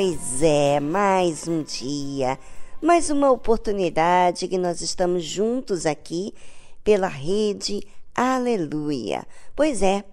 Pois 0.00 0.44
é, 0.44 0.78
mais 0.78 1.48
um 1.48 1.60
dia, 1.64 2.38
mais 2.80 3.10
uma 3.10 3.32
oportunidade 3.32 4.46
que 4.46 4.56
nós 4.56 4.80
estamos 4.80 5.24
juntos 5.24 5.84
aqui 5.86 6.32
pela 6.84 7.08
rede 7.08 7.84
Aleluia. 8.14 9.26
Pois 9.56 9.82
é, 9.82 10.04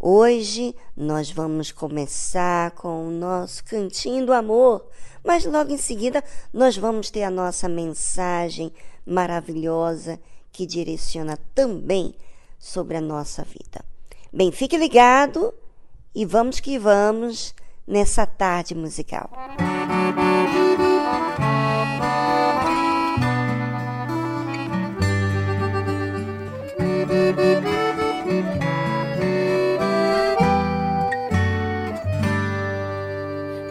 hoje 0.00 0.74
nós 0.96 1.30
vamos 1.30 1.70
começar 1.70 2.70
com 2.70 3.08
o 3.08 3.10
nosso 3.10 3.62
cantinho 3.64 4.24
do 4.24 4.32
amor, 4.32 4.86
mas 5.22 5.44
logo 5.44 5.70
em 5.70 5.76
seguida 5.76 6.24
nós 6.50 6.74
vamos 6.78 7.10
ter 7.10 7.22
a 7.22 7.30
nossa 7.30 7.68
mensagem 7.68 8.72
maravilhosa 9.04 10.18
que 10.50 10.64
direciona 10.64 11.38
também 11.54 12.14
sobre 12.58 12.96
a 12.96 13.02
nossa 13.02 13.44
vida. 13.44 13.84
Bem, 14.32 14.50
fique 14.50 14.78
ligado 14.78 15.52
e 16.14 16.24
vamos 16.24 16.58
que 16.58 16.78
vamos 16.78 17.54
nessa 17.86 18.26
tarde 18.26 18.74
musical. 18.74 19.30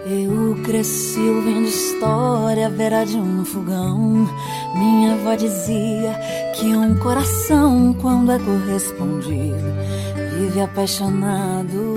Eu 0.07 0.63
cresci 0.63 1.19
ouvindo 1.19 1.67
história, 1.67 2.69
verá 2.69 3.03
de 3.03 3.17
um 3.17 3.44
fogão. 3.44 4.27
Minha 4.75 5.13
avó 5.13 5.35
dizia 5.35 6.13
que 6.56 6.75
um 6.75 6.97
coração, 7.00 7.94
quando 8.01 8.31
é 8.31 8.39
correspondido, 8.39 9.56
vive 10.38 10.62
apaixonado. 10.62 11.95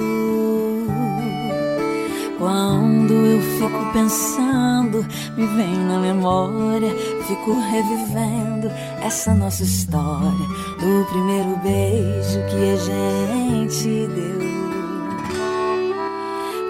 Quando 2.38 3.12
eu 3.12 3.42
fico 3.42 3.92
pensando, 3.92 5.04
me 5.36 5.46
vem 5.56 5.76
na 5.76 5.98
memória, 5.98 6.94
fico 7.26 7.58
revivendo 7.58 8.70
essa 9.02 9.34
nossa 9.34 9.64
história 9.64 10.46
do 10.78 11.04
primeiro 11.10 11.56
beijo 11.64 12.38
que 12.48 12.70
a 12.70 12.76
gente 12.76 14.06
deu. 14.14 14.38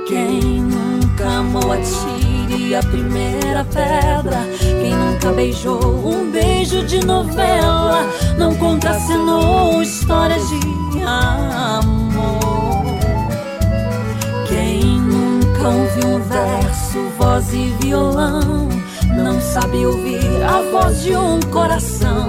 Quem 0.08 0.62
nunca 0.62 1.28
amou 1.28 1.70
atire 1.70 2.74
a 2.74 2.80
primeira 2.80 3.62
pedra. 3.64 4.38
Quem 4.58 4.94
nunca 4.94 5.32
beijou 5.32 5.80
um 6.08 6.30
beijo 6.30 6.82
de 6.84 7.04
novela, 7.04 8.08
não 8.38 8.54
contracenou 8.54 9.82
histórias 9.82 10.48
de 10.48 11.02
amor. 11.02 12.08
Quem 14.48 14.97
ouviu 15.66 16.08
um 16.08 16.20
verso, 16.20 17.08
voz 17.18 17.52
e 17.52 17.74
violão, 17.80 18.68
não 19.16 19.40
sabe 19.40 19.84
ouvir 19.86 20.42
a 20.42 20.62
voz 20.70 21.02
de 21.02 21.16
um 21.16 21.40
coração, 21.50 22.28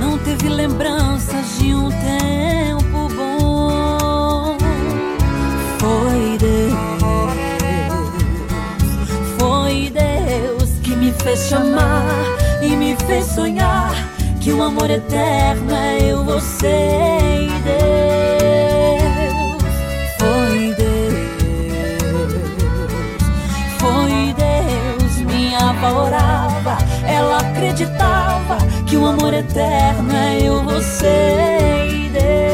não 0.00 0.18
teve 0.18 0.48
lembranças 0.48 1.58
de 1.58 1.74
um 1.74 1.88
tempo 1.90 3.08
bom. 3.14 4.56
Foi 5.78 6.36
Deus. 6.38 6.86
fez 11.26 11.48
chamar 11.48 12.04
e 12.62 12.68
me 12.76 12.96
fez 13.04 13.26
sonhar 13.26 13.92
que 14.40 14.52
o 14.52 14.62
amor 14.62 14.88
eterno 14.88 15.74
é 15.74 16.12
eu, 16.12 16.22
você 16.22 17.48
e 17.48 17.62
Deus. 17.64 17.85
Que 28.86 28.96
o 28.96 29.04
amor 29.04 29.34
eterno 29.34 30.12
é 30.12 30.42
eu, 30.42 30.62
você 30.62 31.88
e 31.90 32.08
Deus. 32.10 32.46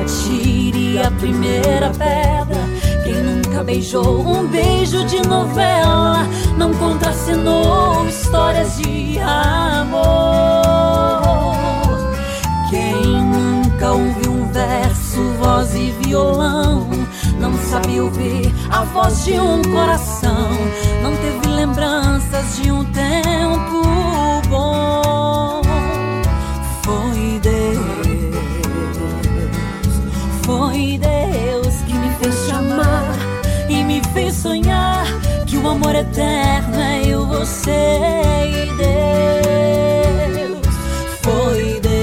atire 0.00 0.98
a 0.98 1.10
primeira 1.10 1.90
pedra. 1.90 2.60
Quem 3.04 3.14
nunca 3.14 3.62
beijou 3.62 4.26
um 4.26 4.46
beijo 4.46 5.04
de 5.04 5.20
novela, 5.26 6.26
não 6.60 6.74
contracenou 6.74 8.06
histórias 8.06 8.76
de 8.76 9.18
amor. 9.18 9.96
Quem 12.68 13.02
nunca 13.02 13.92
ouviu 13.92 14.32
um 14.32 14.52
verso, 14.52 15.22
voz 15.38 15.74
e 15.74 15.90
violão, 16.02 16.86
não 17.38 17.56
sabe 17.70 17.98
ouvir 17.98 18.54
a 18.70 18.84
voz 18.84 19.24
de 19.24 19.40
um 19.40 19.62
coração, 19.62 20.50
não 21.02 21.16
teve 21.16 21.48
lembranças 21.48 22.56
de 22.56 22.70
um 22.70 22.79
amor 35.90 36.02
eterno 36.02 36.80
é 36.80 37.04
eu, 37.04 37.26
você 37.26 38.06
e 38.46 38.66
Deus. 40.36 40.60
Foi 41.20 41.80
Deus, 41.80 42.00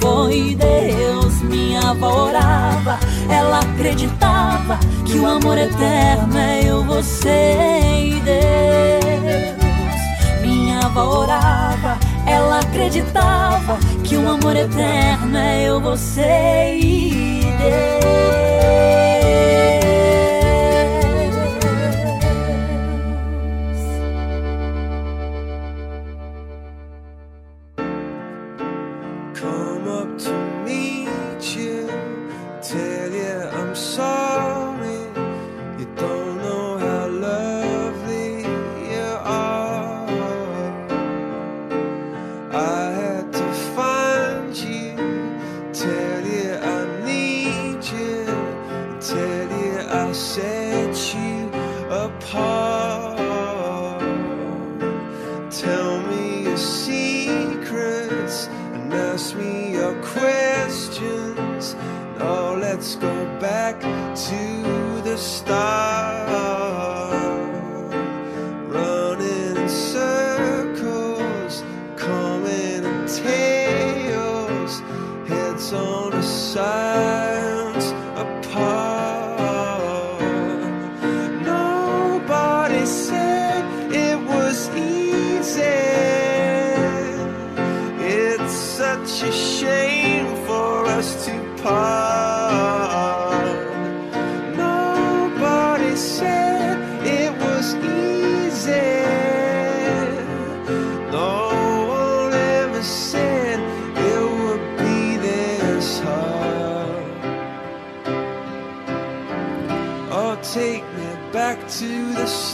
foi 0.00 0.54
Deus. 0.54 1.40
Minha 1.42 1.80
avó 1.92 2.26
orava, 2.26 2.98
ela 3.30 3.60
acreditava 3.60 4.78
que 5.06 5.18
o 5.18 5.26
amor 5.26 5.56
eterno 5.56 6.36
é 6.36 6.64
eu, 6.64 6.84
você 6.84 7.80
e 8.04 8.20
Deus. 8.20 9.56
Minha 10.42 10.80
avó 10.80 11.20
orava 11.20 11.98
ela 12.26 12.58
acreditava 12.58 13.78
que 14.04 14.14
o 14.14 14.28
amor 14.28 14.54
eterno 14.54 15.38
é 15.38 15.64
eu, 15.64 15.80
você 15.80 16.78
e 16.78 17.40
Deus. 17.56 18.28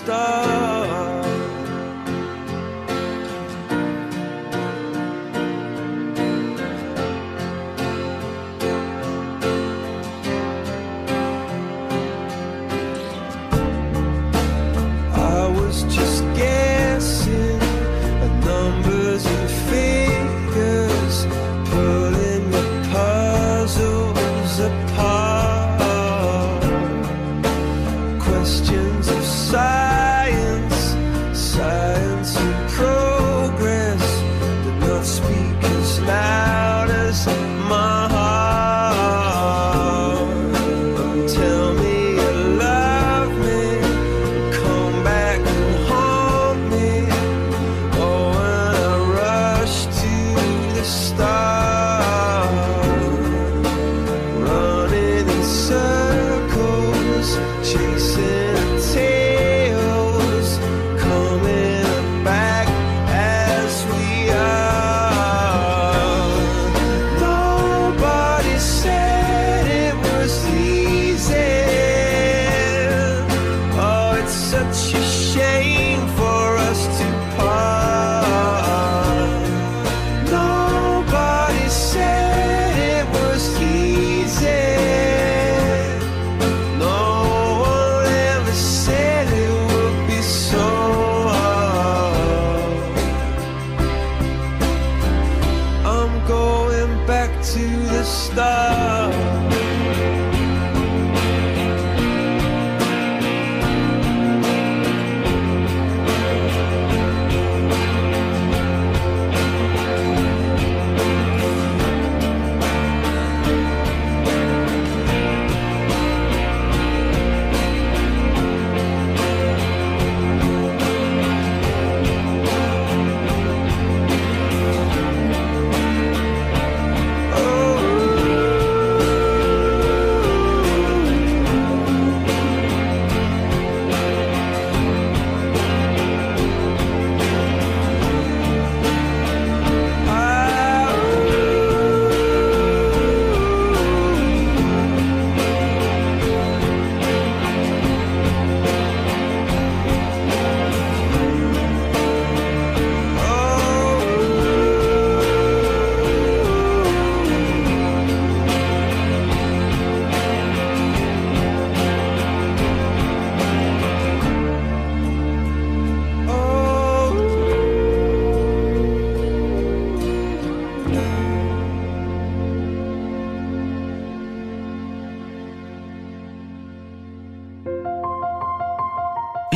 está 0.04 0.33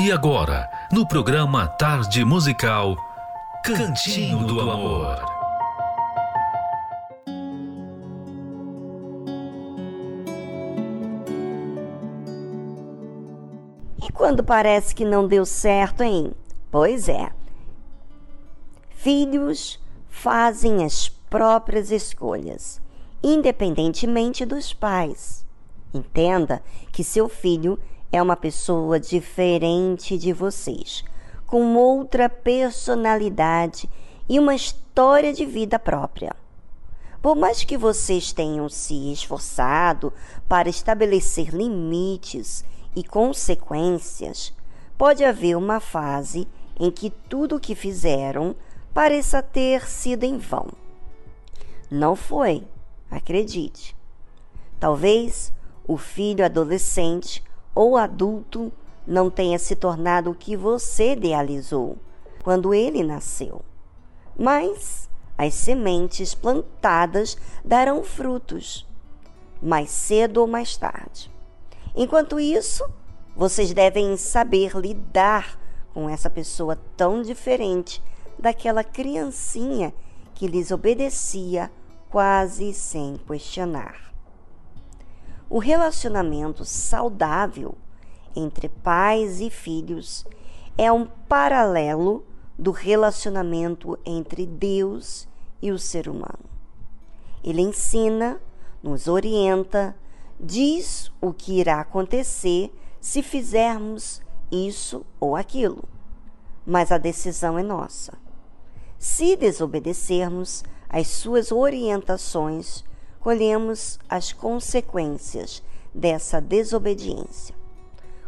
E 0.01 0.13
agora, 0.13 0.71
no 0.93 1.05
programa 1.09 1.67
Tarde 1.67 2.25
Musical, 2.25 2.97
Cantinho 3.65 4.47
do 4.47 4.61
Amor. 4.61 5.19
E 14.01 14.13
quando 14.13 14.45
parece 14.45 14.95
que 14.95 15.05
não 15.05 15.27
deu 15.27 15.45
certo, 15.45 16.05
hein? 16.05 16.31
Pois 16.71 17.09
é. 17.09 17.33
Filhos 18.91 19.81
fazem 20.09 20.85
as 20.85 21.09
próprias 21.09 21.91
escolhas, 21.91 22.81
independentemente 23.21 24.47
dos 24.47 24.73
pais. 24.73 25.45
Entenda 25.93 26.63
que 26.93 27.03
seu 27.03 27.29
filho 27.29 27.81
é 28.11 28.23
uma 28.23 28.37
pessoa 28.37 28.99
diferente 28.99 30.17
de 30.17 30.33
vocês, 30.33 31.05
com 31.47 31.77
outra 31.77 32.29
personalidade 32.29 33.89
e 34.29 34.39
uma 34.39 34.55
história 34.55 35.33
de 35.33 35.45
vida 35.45 35.79
própria. 35.79 36.35
Por 37.21 37.37
mais 37.37 37.65
que 37.65 37.77
vocês 37.77 38.33
tenham 38.33 38.69
se 38.69 39.13
esforçado 39.13 40.13
para 40.49 40.69
estabelecer 40.69 41.49
limites 41.55 42.65
e 42.95 43.03
consequências, 43.03 44.55
pode 44.97 45.25
haver 45.25 45.57
uma 45.57 45.81
fase 45.81 46.47
em 46.79 46.91
que 46.91 47.11
tudo 47.11 47.57
o 47.57 47.61
que 47.61 47.75
fizeram 47.75 48.55
pareça 48.95 49.43
ter 49.43 49.87
sido 49.87 50.25
em 50.25 50.39
vão. 50.39 50.69
Não 51.91 52.15
foi, 52.15 52.65
acredite. 53.11 53.97
Talvez 54.79 55.53
o 55.87 55.97
filho 55.97 56.45
adolescente 56.45 57.43
ou 57.79 57.97
adulto 57.97 58.73
não 59.07 59.31
tenha 59.31 59.57
se 59.57 59.77
tornado 59.77 60.33
o 60.33 60.35
que 60.35 60.57
você 60.57 61.13
idealizou 61.13 61.97
quando 62.43 62.75
ele 62.75 63.05
nasceu. 63.05 63.63
Mas 64.37 65.09
as 65.39 65.55
sementes 65.55 66.35
plantadas 66.35 67.39
darão 67.65 68.03
frutos, 68.03 68.85
mais 69.63 69.91
cedo 69.91 70.39
ou 70.39 70.49
mais 70.49 70.77
tarde. 70.77 71.31
Enquanto 71.95 72.41
isso, 72.41 72.85
vocês 73.37 73.73
devem 73.73 74.17
saber 74.17 74.75
lidar 74.75 75.57
com 75.95 76.11
essa 76.11 76.29
pessoa 76.29 76.77
tão 76.97 77.23
diferente 77.23 78.03
daquela 78.37 78.83
criancinha 78.83 79.95
que 80.35 80.49
lhes 80.49 80.73
obedecia 80.73 81.71
quase 82.11 82.75
sem 82.75 83.19
questionar. 83.19 84.08
O 85.51 85.59
relacionamento 85.59 86.65
saudável 86.65 87.75
entre 88.37 88.69
pais 88.69 89.41
e 89.41 89.49
filhos 89.49 90.27
é 90.77 90.93
um 90.93 91.07
paralelo 91.07 92.25
do 92.59 92.71
relacionamento 92.71 93.99
entre 94.05 94.45
Deus 94.47 95.27
e 95.63 95.71
o 95.71 95.79
ser 95.79 96.09
humano. 96.09 96.45
Ele 97.43 97.63
ensina, 97.63 98.41
nos 98.83 99.09
orienta, 99.09 99.97
diz 100.39 101.11
o 101.21 101.33
que 101.33 101.59
irá 101.59 101.81
acontecer 101.81 102.73
se 103.01 103.23
fizermos 103.23 104.21
isso 104.51 105.05
ou 105.19 105.35
aquilo. 105.35 105.85
Mas 106.67 106.93
a 106.93 106.99
decisão 106.99 107.59
é 107.59 107.63
nossa. 107.63 108.13
Se 108.99 109.37
desobedecermos 109.37 110.63
às 110.89 111.07
suas 111.09 111.51
orientações, 111.53 112.85
colhemos 113.21 113.99
as 114.09 114.33
consequências 114.33 115.63
dessa 115.95 116.41
desobediência. 116.41 117.55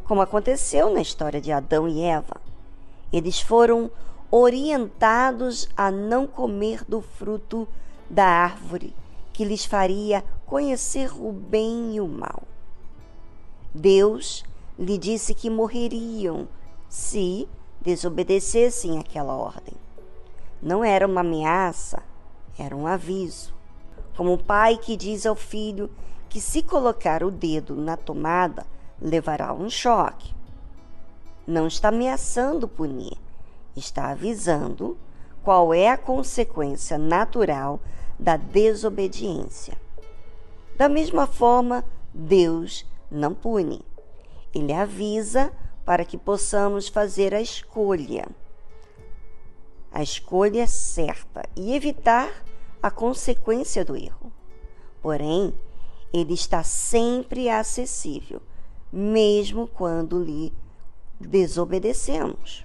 Como 0.05 0.21
aconteceu 0.21 0.91
na 0.91 1.01
história 1.01 1.41
de 1.41 1.53
Adão 1.53 1.89
e 1.89 2.03
Eva, 2.03 2.41
eles 3.13 3.41
foram 3.41 3.91
orientados 4.31 5.69
a 5.77 5.91
não 5.91 6.27
comer 6.27 6.85
do 6.85 7.01
fruto 7.01 7.67
da 8.09 8.25
árvore 8.25 8.95
que 9.33 9.45
lhes 9.45 9.65
faria 9.65 10.25
conhecer 10.45 11.13
o 11.15 11.33
bem 11.33 11.95
e 11.95 12.01
o 12.01 12.09
mal. 12.09 12.43
Deus 13.73 14.45
lhe 14.79 14.99
disse 14.99 15.35
que 15.35 15.49
morreriam 15.49 16.49
se 16.89 17.49
desobedecessem 17.81 18.99
aquela 18.99 19.35
ordem. 19.35 19.75
Não 20.61 20.85
era 20.85 21.07
uma 21.07 21.21
ameaça, 21.21 22.03
era 22.59 22.77
um 22.77 22.87
aviso. 22.87 23.55
Como 24.17 24.33
um 24.33 24.39
pai 24.39 24.77
que 24.77 24.97
diz 24.97 25.27
ao 25.27 25.35
filho 25.35 25.91
que 26.29 26.41
se 26.41 26.63
colocar 26.63 27.23
o 27.25 27.31
dedo 27.31 27.75
na 27.75 27.97
tomada, 27.97 28.67
levará 29.01 29.53
um 29.53 29.69
choque. 29.69 30.35
Não 31.47 31.67
está 31.67 31.89
ameaçando 31.89 32.69
punir, 32.69 33.17
está 33.75 34.11
avisando 34.11 34.97
qual 35.43 35.73
é 35.73 35.89
a 35.89 35.97
consequência 35.97 36.99
natural 36.99 37.81
da 38.19 38.37
desobediência. 38.37 39.77
Da 40.77 40.89
mesma 40.89 41.27
forma, 41.27 41.85
Deus 42.13 42.87
não 43.11 43.35
pune. 43.35 43.83
Ele 44.55 44.73
avisa 44.73 45.53
para 45.85 46.05
que 46.05 46.17
possamos 46.17 46.89
fazer 46.89 47.35
a 47.35 47.41
escolha. 47.41 48.29
A 49.93 50.03
escolha 50.03 50.67
certa 50.67 51.43
e 51.57 51.75
evitar 51.75 52.31
a 52.83 52.91
consequência 52.91 53.85
do 53.85 53.97
erro. 53.97 54.33
Porém, 55.03 55.55
ele 56.13 56.35
está 56.35 56.63
sempre 56.63 57.49
acessível, 57.49 58.43
mesmo 58.93 59.67
quando 59.67 60.23
lhe 60.23 60.53
desobedecemos. 61.21 62.65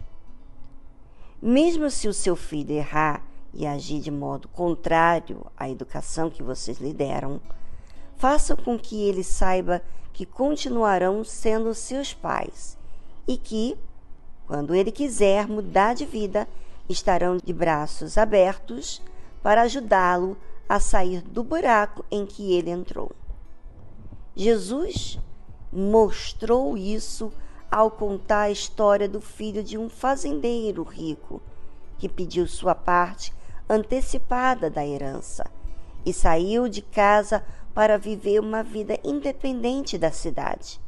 Mesmo 1.41 1.89
se 1.91 2.07
o 2.07 2.13
seu 2.13 2.35
filho 2.35 2.71
errar 2.71 3.23
e 3.53 3.65
agir 3.65 3.99
de 3.99 4.11
modo 4.11 4.47
contrário 4.47 5.45
à 5.55 5.69
educação 5.69 6.29
que 6.29 6.41
vocês 6.41 6.79
lhe 6.79 6.93
deram, 6.93 7.39
faça 8.17 8.55
com 8.55 8.77
que 8.79 9.07
ele 9.07 9.23
saiba 9.23 9.81
que 10.11 10.25
continuarão 10.25 11.23
sendo 11.23 11.73
seus 11.73 12.13
pais 12.13 12.77
e 13.27 13.37
que, 13.37 13.77
quando 14.47 14.73
ele 14.73 14.91
quiser 14.91 15.47
mudar 15.47 15.93
de 15.93 16.05
vida, 16.05 16.47
estarão 16.87 17.37
de 17.37 17.53
braços 17.53 18.17
abertos 18.17 19.01
para 19.45 19.61
ajudá-lo 19.61 20.35
a 20.67 20.79
sair 20.79 21.21
do 21.21 21.43
buraco 21.43 22.03
em 22.09 22.25
que 22.25 22.53
ele 22.53 22.71
entrou. 22.71 23.11
Jesus 24.35 25.19
mostrou 25.71 26.75
isso 26.75 27.31
ao 27.69 27.91
contar 27.91 28.41
a 28.41 28.49
história 28.49 29.07
do 29.07 29.21
filho 29.21 29.61
de 29.61 29.77
um 29.77 29.87
fazendeiro 29.87 30.81
rico 30.81 31.43
que 31.99 32.09
pediu 32.09 32.47
sua 32.47 32.73
parte 32.73 33.31
antecipada 33.69 34.67
da 34.67 34.83
herança 34.83 35.45
e 36.03 36.11
saiu 36.11 36.67
de 36.67 36.81
casa 36.81 37.45
para 37.71 37.99
viver 37.99 38.39
uma 38.39 38.63
vida 38.63 38.99
independente 39.03 39.95
da 39.95 40.09
cidade. 40.09 40.81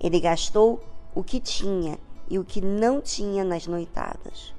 Ele 0.00 0.18
gastou 0.18 0.82
o 1.14 1.22
que 1.22 1.38
tinha 1.38 1.96
e 2.28 2.40
o 2.40 2.44
que 2.44 2.60
não 2.60 3.00
tinha 3.00 3.44
nas 3.44 3.68
noitadas. 3.68 4.52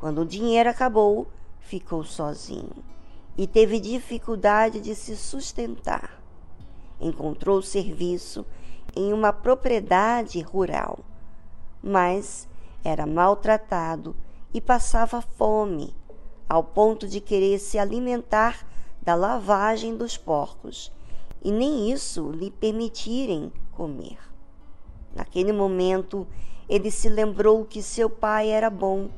Quando 0.00 0.22
o 0.22 0.26
dinheiro 0.26 0.70
acabou, 0.70 1.26
ficou 1.66 2.04
sozinho 2.04 2.84
e 3.36 3.46
teve 3.46 3.80
dificuldade 3.80 4.80
de 4.80 4.94
se 4.94 5.16
sustentar. 5.16 6.22
Encontrou 7.00 7.60
serviço 7.60 8.46
em 8.94 9.12
uma 9.12 9.32
propriedade 9.32 10.40
rural, 10.40 11.00
mas 11.82 12.48
era 12.82 13.04
maltratado 13.04 14.16
e 14.54 14.60
passava 14.60 15.20
fome, 15.20 15.94
ao 16.48 16.62
ponto 16.62 17.06
de 17.08 17.20
querer 17.20 17.58
se 17.58 17.78
alimentar 17.78 18.66
da 19.02 19.14
lavagem 19.14 19.96
dos 19.96 20.16
porcos, 20.16 20.92
e 21.42 21.50
nem 21.50 21.90
isso 21.90 22.30
lhe 22.30 22.50
permitirem 22.50 23.52
comer. 23.72 24.18
Naquele 25.14 25.52
momento, 25.52 26.26
ele 26.68 26.90
se 26.90 27.08
lembrou 27.08 27.64
que 27.64 27.82
seu 27.82 28.08
pai 28.08 28.48
era 28.48 28.70
bom 28.70 29.10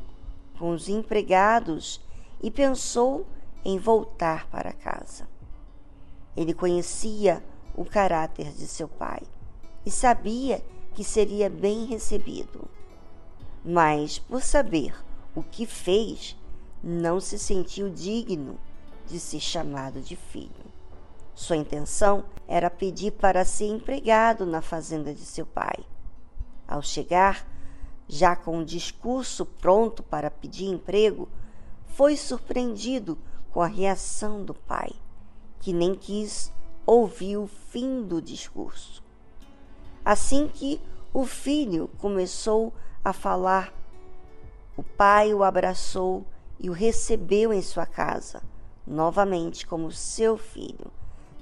com 0.59 0.71
os 0.71 0.88
empregados 0.88 2.00
e 2.42 2.50
pensou 2.50 3.26
em 3.64 3.78
voltar 3.78 4.47
para 4.49 4.73
casa. 4.73 5.28
Ele 6.37 6.54
conhecia 6.54 7.42
o 7.75 7.85
caráter 7.85 8.52
de 8.52 8.66
seu 8.66 8.88
pai 8.88 9.23
e 9.85 9.90
sabia 9.90 10.64
que 10.95 11.04
seria 11.04 11.49
bem 11.49 11.85
recebido. 11.85 12.68
Mas, 13.64 14.19
por 14.19 14.43
saber 14.43 14.95
o 15.34 15.43
que 15.43 15.67
fez, 15.67 16.36
não 16.82 17.21
se 17.21 17.39
sentiu 17.39 17.91
digno 17.91 18.58
de 19.06 19.19
ser 19.19 19.41
chamado 19.41 20.00
de 20.00 20.17
filho. 20.17 20.69
Sua 21.34 21.56
intenção 21.56 22.25
era 22.47 22.69
pedir 22.69 23.12
para 23.12 23.45
ser 23.45 23.67
empregado 23.67 24.45
na 24.45 24.60
fazenda 24.60 25.15
de 25.15 25.25
seu 25.25 25.47
pai. 25.47 25.84
Ao 26.67 26.82
chegar, 26.82 27.47
já 28.08 28.34
com 28.34 28.58
o 28.58 28.65
discurso 28.65 29.47
pronto 29.47 30.02
para 30.02 30.30
pedir 30.30 30.67
emprego, 30.67 31.28
foi 31.99 32.17
surpreendido 32.17 33.19
com 33.50 33.61
a 33.61 33.67
reação 33.67 34.45
do 34.45 34.54
pai, 34.54 34.93
que 35.58 35.73
nem 35.73 35.97
quis 35.97 36.52
ouvir 36.87 37.37
o 37.39 37.49
fim 37.49 38.04
do 38.04 38.23
discurso. 38.23 39.02
Assim 40.04 40.47
que 40.47 40.80
o 41.13 41.25
filho 41.25 41.91
começou 41.99 42.73
a 43.04 43.13
falar. 43.13 43.75
O 44.76 44.82
pai 44.84 45.34
o 45.34 45.43
abraçou 45.43 46.25
e 46.56 46.71
o 46.71 46.73
recebeu 46.73 47.52
em 47.52 47.61
sua 47.61 47.84
casa, 47.84 48.45
novamente 48.87 49.67
como 49.67 49.91
seu 49.91 50.39
filho, 50.39 50.93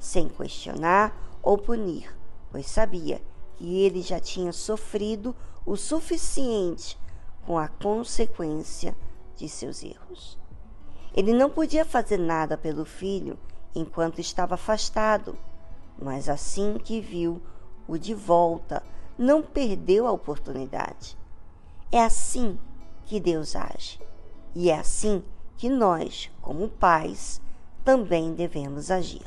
sem 0.01 0.27
questionar 0.27 1.39
ou 1.43 1.59
punir, 1.59 2.17
pois 2.51 2.67
sabia 2.67 3.21
que 3.57 3.83
ele 3.83 4.01
já 4.01 4.19
tinha 4.19 4.55
sofrido 4.55 5.37
o 5.67 5.77
suficiente 5.77 6.99
com 7.45 7.59
a 7.59 7.69
consequência 7.69 8.97
de 9.37 9.51
seus 9.51 9.83
erros. 9.83 10.46
Ele 11.17 11.33
não 11.33 11.49
podia 11.49 11.85
fazer 11.85 12.19
nada 12.19 12.59
pelo 12.59 12.85
filho 12.85 13.39
enquanto 13.75 14.21
estava 14.21 14.55
afastado, 14.55 15.35
mas 15.99 16.29
assim 16.29 16.79
que 16.79 17.01
viu 17.01 17.41
o 17.89 17.97
de 17.97 18.13
volta, 18.13 18.83
não 19.17 19.43
perdeu 19.43 20.07
a 20.07 20.13
oportunidade. 20.13 21.17
É 21.91 22.05
assim 22.05 22.59
que 23.07 23.19
Deus 23.19 23.57
age. 23.57 23.99
E 24.55 24.71
é 24.71 24.79
assim 24.79 25.23
que 25.57 25.71
nós, 25.71 26.31
como 26.43 26.69
pais, 26.69 27.41
também 27.83 28.35
devemos 28.35 28.91
agir. 28.91 29.25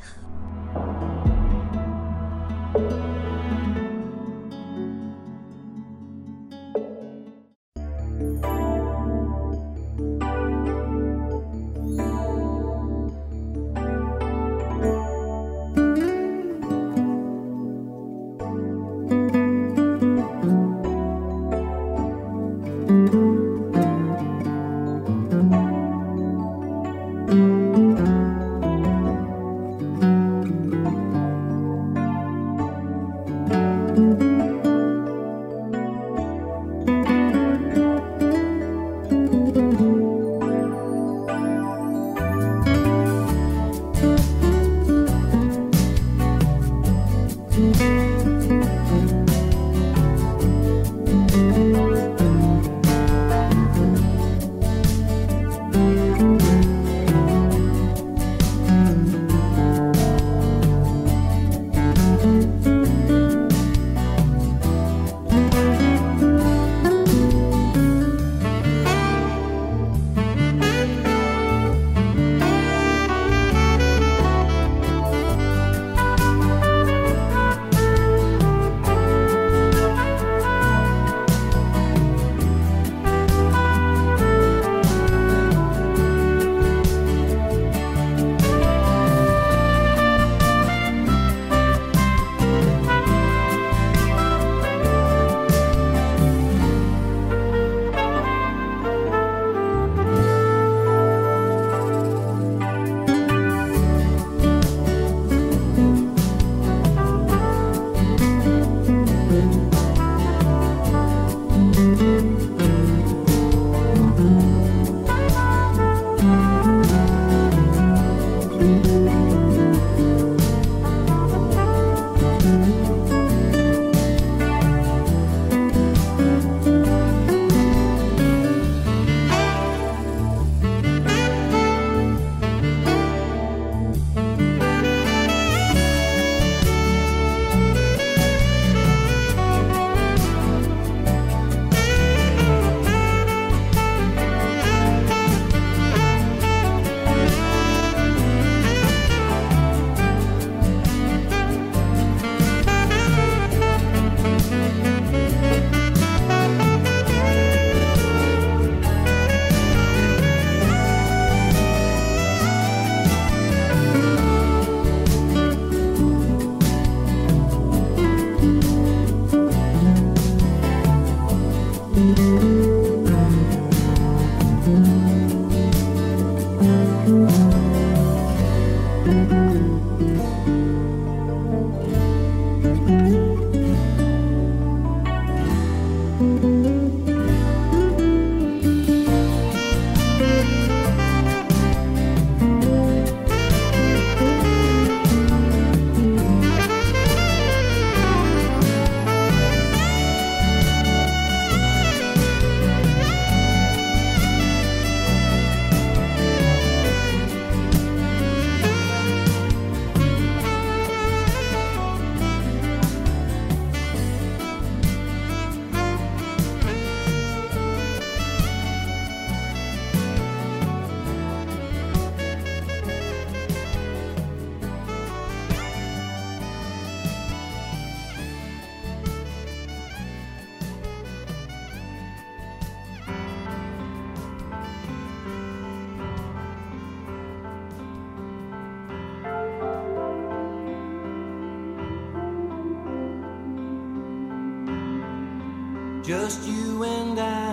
just 246.30 246.46
you 246.46 246.84
and 246.84 247.18
I. 247.18 247.49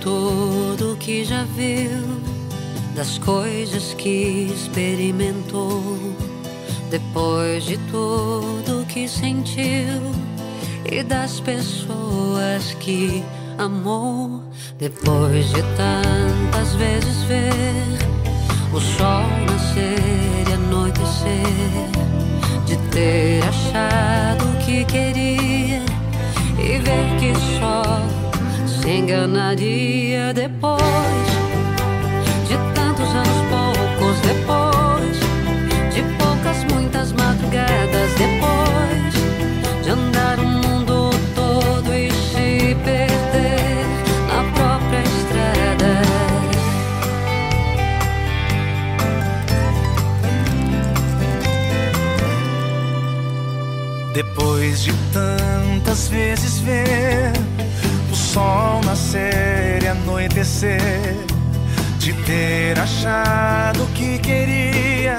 tudo 0.00 0.96
que 0.98 1.24
já 1.24 1.44
viu, 1.44 2.20
das 2.94 3.18
coisas 3.18 3.94
que 3.94 4.50
experimentou, 4.52 5.94
depois 6.90 7.64
de 7.64 7.78
tudo 7.90 8.84
que 8.86 9.06
sentiu 9.06 10.00
e 10.90 11.02
das 11.02 11.40
pessoas 11.40 12.74
que 12.80 13.22
amou, 13.58 14.42
depois 14.78 15.48
de 15.50 15.62
tantas 15.76 16.74
vezes 16.74 17.22
ver 17.24 18.10
o 18.72 18.80
sol 18.80 19.28
nascer 19.46 20.48
e 20.48 20.52
anoitecer, 20.54 21.90
de 22.66 22.76
ter 22.90 23.42
achado 23.44 24.44
o 24.44 24.56
que 24.64 24.84
queria 24.84 25.82
e 26.58 26.78
ver 26.78 27.18
que 27.18 27.34
só 27.58 28.19
se 28.80 28.90
enganaria 28.90 30.32
depois 30.32 30.80
de 32.48 32.56
tantos 32.74 33.08
anos, 33.14 33.38
poucos 33.50 34.18
depois 34.20 35.16
de 35.94 36.02
poucas, 36.18 36.64
muitas 36.72 37.12
madrugadas 37.12 38.10
depois 38.16 39.14
de 39.84 39.90
andar 39.90 40.38
o 40.38 40.46
mundo 40.46 41.10
todo 41.34 41.94
e 41.94 42.10
se 42.10 42.74
perder 42.84 43.86
na 44.28 44.44
própria 44.54 45.02
estrada. 45.02 46.02
Depois 54.14 54.82
de 54.82 54.92
tantas 55.12 56.08
vezes 56.08 56.58
ver 56.60 57.49
sol 58.32 58.80
nascer 58.86 59.82
e 59.82 59.88
anoitecer, 59.88 61.16
de 61.98 62.12
ter 62.12 62.78
achado 62.78 63.84
que 63.94 64.18
queria 64.20 65.18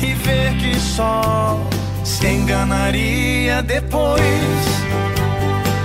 e 0.00 0.14
ver 0.14 0.52
que 0.58 0.80
só 0.80 1.60
se 2.02 2.26
enganaria 2.26 3.62
depois 3.62 4.20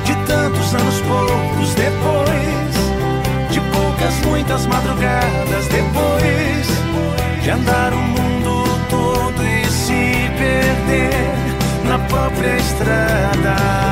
de 0.06 0.16
tantos 0.26 0.74
anos 0.74 1.00
poucos 1.02 1.76
depois 1.76 3.52
de 3.52 3.60
poucas 3.72 4.16
muitas 4.26 4.66
madrugadas 4.66 5.68
depois 5.68 7.44
de 7.44 7.50
andar 7.52 7.94
o 7.94 7.98
mundo 7.98 8.64
todo 8.90 9.44
e 9.44 9.66
se 9.70 10.32
perder 10.40 11.88
na 11.88 12.00
própria 12.08 12.58
estrada 12.58 13.89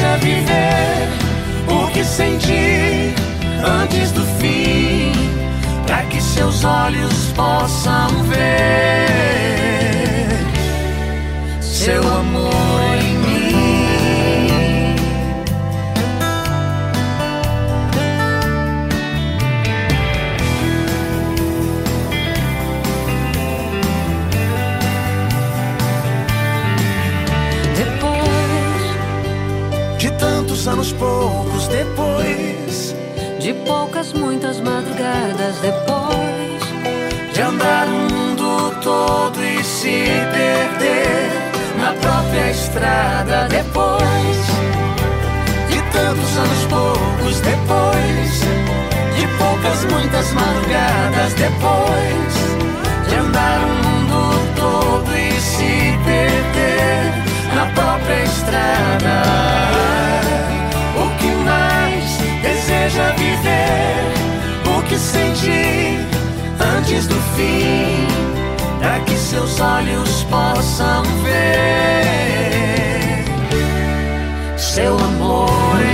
seja 0.00 0.16
viver 0.16 1.08
o 1.68 1.86
que 1.88 2.02
senti 2.02 3.14
antes 3.82 4.12
do 4.12 4.24
fim, 4.40 5.12
para 5.86 6.02
que 6.04 6.20
seus 6.22 6.64
olhos 6.64 7.32
possam 7.36 8.08
ver 8.24 9.10
seu 11.60 12.00
amor 12.00 12.94
em 13.02 13.19
poucos 31.00 31.66
depois 31.68 32.94
de 33.40 33.54
poucas 33.64 34.12
muitas 34.12 34.60
madrugadas 34.60 35.56
depois 35.62 36.60
de 37.32 37.40
andar 37.40 37.86
o 37.86 38.14
mundo 38.14 38.70
todo 38.82 39.42
e 39.42 39.64
se 39.64 40.04
perder 40.30 41.30
na 41.78 41.94
própria 41.94 42.50
estrada 42.50 43.48
depois 43.48 44.36
de 45.70 45.80
tantos 45.90 46.36
anos 46.36 46.64
poucos 46.68 47.40
depois 47.40 48.40
de 49.16 49.26
poucas 49.38 49.84
muitas 49.90 50.32
madrugadas 50.34 51.32
depois 51.32 53.08
de 53.08 53.14
andar 53.16 53.58
o 53.64 53.88
mundo 53.88 54.54
todo 54.54 55.16
e 55.16 55.40
se 55.40 55.98
perder 56.04 57.54
na 57.54 57.64
própria 57.74 58.22
estrada. 58.22 60.09
viver 63.40 64.12
o 64.66 64.82
que 64.82 64.98
senti 64.98 65.98
antes 66.76 67.06
do 67.06 67.16
fim, 67.36 68.06
para 68.78 69.00
que 69.00 69.16
seus 69.16 69.60
olhos 69.60 70.24
possam 70.24 71.02
ver 71.22 71.40
seu 74.56 74.96
amor. 74.98 75.89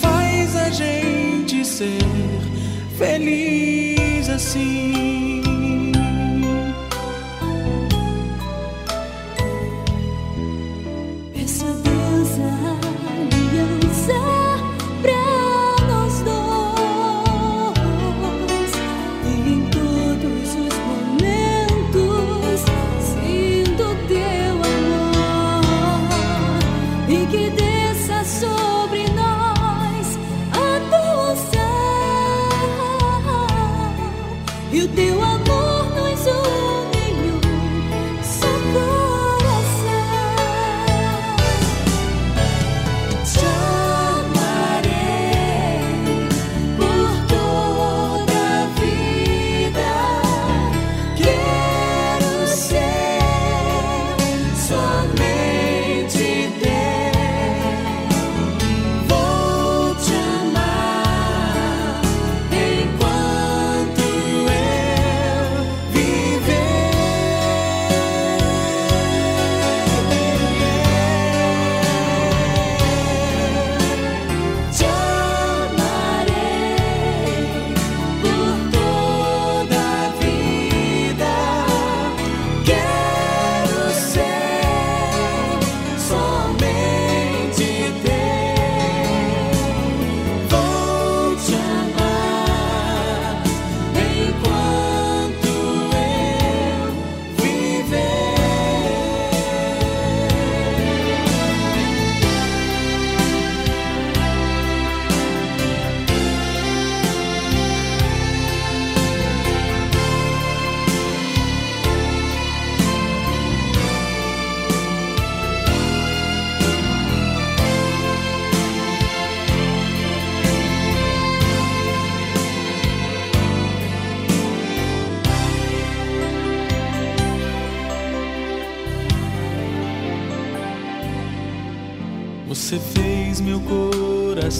faz 0.00 0.56
a 0.56 0.70
gente 0.70 1.64
ser 1.64 1.98
feliz 2.98 4.28
assim. 4.28 5.43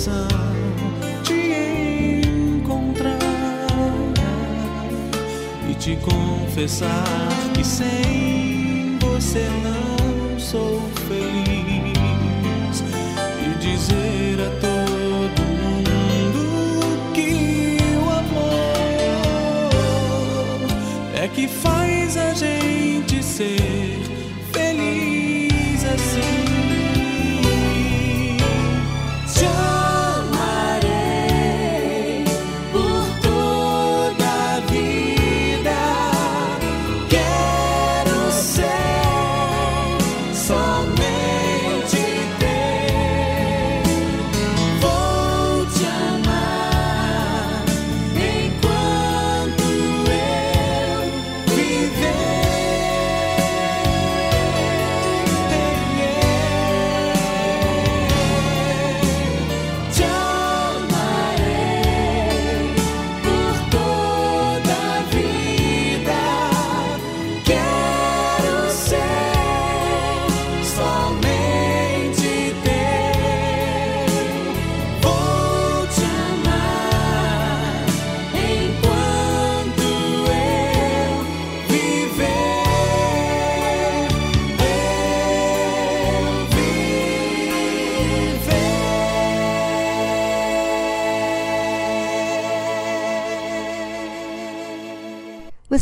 te 0.05 0.11
encontrar 2.59 3.19
e 5.71 5.75
te 5.75 5.97
confessar. 5.97 7.14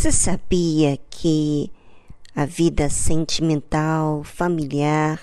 Você 0.02 0.10
sabia 0.10 0.98
que 1.08 1.70
a 2.34 2.44
vida 2.44 2.90
sentimental, 2.90 4.24
familiar, 4.24 5.20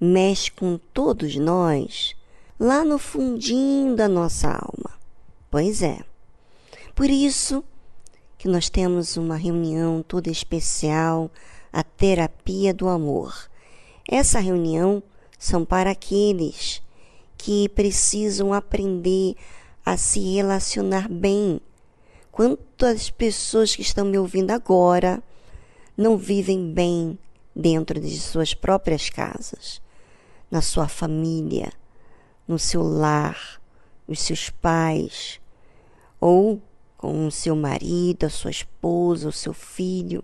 mexe 0.00 0.50
com 0.50 0.80
todos 0.92 1.36
nós, 1.36 2.16
lá 2.58 2.84
no 2.84 2.98
fundinho 2.98 3.94
da 3.94 4.08
nossa 4.08 4.48
alma? 4.48 4.98
Pois 5.48 5.80
é. 5.80 6.00
Por 6.92 7.08
isso 7.08 7.62
que 8.36 8.48
nós 8.48 8.68
temos 8.68 9.16
uma 9.16 9.36
reunião 9.36 10.02
toda 10.02 10.28
especial, 10.28 11.30
a 11.72 11.84
terapia 11.84 12.74
do 12.74 12.88
amor. 12.88 13.48
Essa 14.10 14.40
reunião 14.40 15.00
são 15.38 15.64
para 15.64 15.92
aqueles 15.92 16.82
que 17.38 17.68
precisam 17.68 18.52
aprender 18.52 19.36
a 19.84 19.96
se 19.96 20.18
relacionar 20.34 21.08
bem. 21.08 21.60
Quanto 22.32 22.65
as 22.82 23.08
pessoas 23.08 23.74
que 23.74 23.80
estão 23.80 24.04
me 24.04 24.18
ouvindo 24.18 24.50
agora 24.50 25.22
não 25.96 26.18
vivem 26.18 26.72
bem 26.72 27.18
dentro 27.54 27.98
de 27.98 28.20
suas 28.20 28.52
próprias 28.52 29.08
casas, 29.08 29.80
na 30.50 30.60
sua 30.60 30.86
família, 30.86 31.72
no 32.46 32.58
seu 32.58 32.82
lar, 32.82 33.60
os 34.06 34.20
seus 34.20 34.50
pais, 34.50 35.40
ou 36.20 36.60
com 36.98 37.26
o 37.26 37.30
seu 37.30 37.56
marido, 37.56 38.26
a 38.26 38.30
sua 38.30 38.50
esposa, 38.50 39.28
o 39.28 39.32
seu 39.32 39.54
filho. 39.54 40.22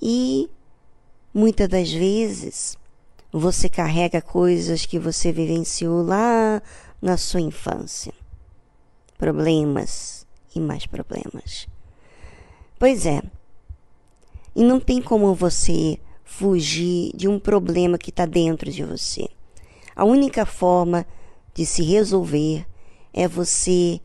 E 0.00 0.50
muitas 1.32 1.66
das 1.66 1.90
vezes 1.90 2.76
você 3.32 3.70
carrega 3.70 4.20
coisas 4.20 4.84
que 4.84 4.98
você 4.98 5.32
vivenciou 5.32 6.02
lá 6.02 6.60
na 7.00 7.16
sua 7.16 7.40
infância, 7.40 8.12
problemas, 9.16 10.21
e 10.54 10.60
mais 10.60 10.86
problemas. 10.86 11.66
Pois 12.78 13.06
é. 13.06 13.22
E 14.54 14.62
não 14.62 14.80
tem 14.80 15.00
como 15.00 15.34
você 15.34 15.98
fugir 16.24 17.12
de 17.14 17.28
um 17.28 17.38
problema 17.38 17.98
que 17.98 18.10
está 18.10 18.26
dentro 18.26 18.70
de 18.70 18.84
você. 18.84 19.28
A 19.94 20.04
única 20.04 20.46
forma 20.46 21.06
de 21.54 21.66
se 21.66 21.82
resolver 21.82 22.66
é 23.12 23.28
você 23.28 24.00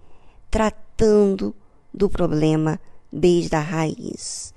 tratando 0.50 1.56
do 1.94 2.10
problema 2.10 2.80
desde 3.12 3.56
a 3.56 3.60
raiz. 3.60 4.54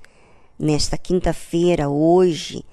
Nesta 0.58 0.98
quinta-feira, 0.98 1.88
hoje, 1.88 2.64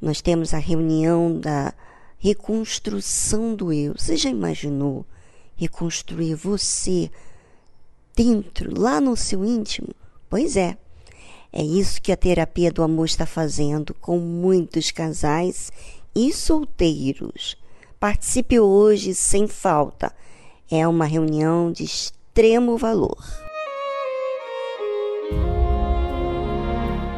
nós 0.00 0.20
temos 0.20 0.54
a 0.54 0.58
reunião 0.58 1.38
da 1.38 1.74
reconstrução 2.18 3.54
do 3.54 3.72
eu. 3.72 3.94
Você 3.96 4.16
já 4.16 4.30
imaginou 4.30 5.04
reconstruir 5.56 6.34
você 6.34 7.10
dentro, 8.16 8.78
lá 8.78 9.00
no 9.00 9.16
seu 9.16 9.44
íntimo? 9.44 9.88
Pois 10.28 10.56
é. 10.56 10.76
É 11.52 11.62
isso 11.62 12.00
que 12.00 12.12
a 12.12 12.16
terapia 12.16 12.70
do 12.70 12.82
amor 12.82 13.06
está 13.06 13.26
fazendo 13.26 13.92
com 13.94 14.18
muitos 14.18 14.90
casais 14.90 15.72
e 16.14 16.32
solteiros. 16.32 17.56
Participe 17.98 18.60
hoje 18.60 19.14
sem 19.14 19.46
falta. 19.48 20.14
É 20.70 20.86
uma 20.86 21.04
reunião 21.04 21.72
de 21.72 21.84
extremo 21.84 22.78
valor. 22.78 23.18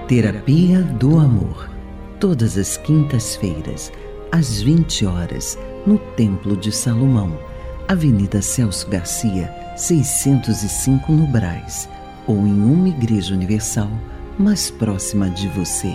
Terapia 0.09 0.83
do 0.83 1.19
Amor. 1.19 1.71
Todas 2.19 2.59
as 2.59 2.77
quintas-feiras, 2.77 3.91
às 4.31 4.61
20 4.61 5.07
horas, 5.07 5.59
no 5.87 5.99
Templo 5.99 6.57
de 6.57 6.71
Salomão, 6.71 7.39
Avenida 7.89 8.43
Celso 8.43 8.89
Garcia, 8.89 9.62
605 9.77 11.13
no 11.13 11.27
Braz, 11.27 11.89
ou 12.27 12.47
em 12.47 12.63
uma 12.63 12.89
igreja 12.89 13.35
universal 13.35 13.91
mais 14.39 14.71
próxima 14.71 15.31
de 15.31 15.49
você. 15.49 15.95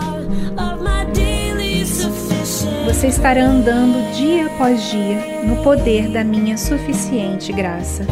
você 3.01 3.07
estará 3.07 3.43
andando 3.43 4.13
dia 4.13 4.45
após 4.45 4.91
dia 4.91 5.43
no 5.43 5.63
poder 5.63 6.07
da 6.09 6.23
minha 6.23 6.55
suficiente 6.55 7.51
graça. 7.51 8.05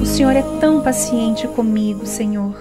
O 0.00 0.06
Senhor 0.06 0.36
é 0.36 0.42
tão 0.60 0.84
paciente 0.84 1.48
comigo, 1.48 2.06
Senhor. 2.06 2.54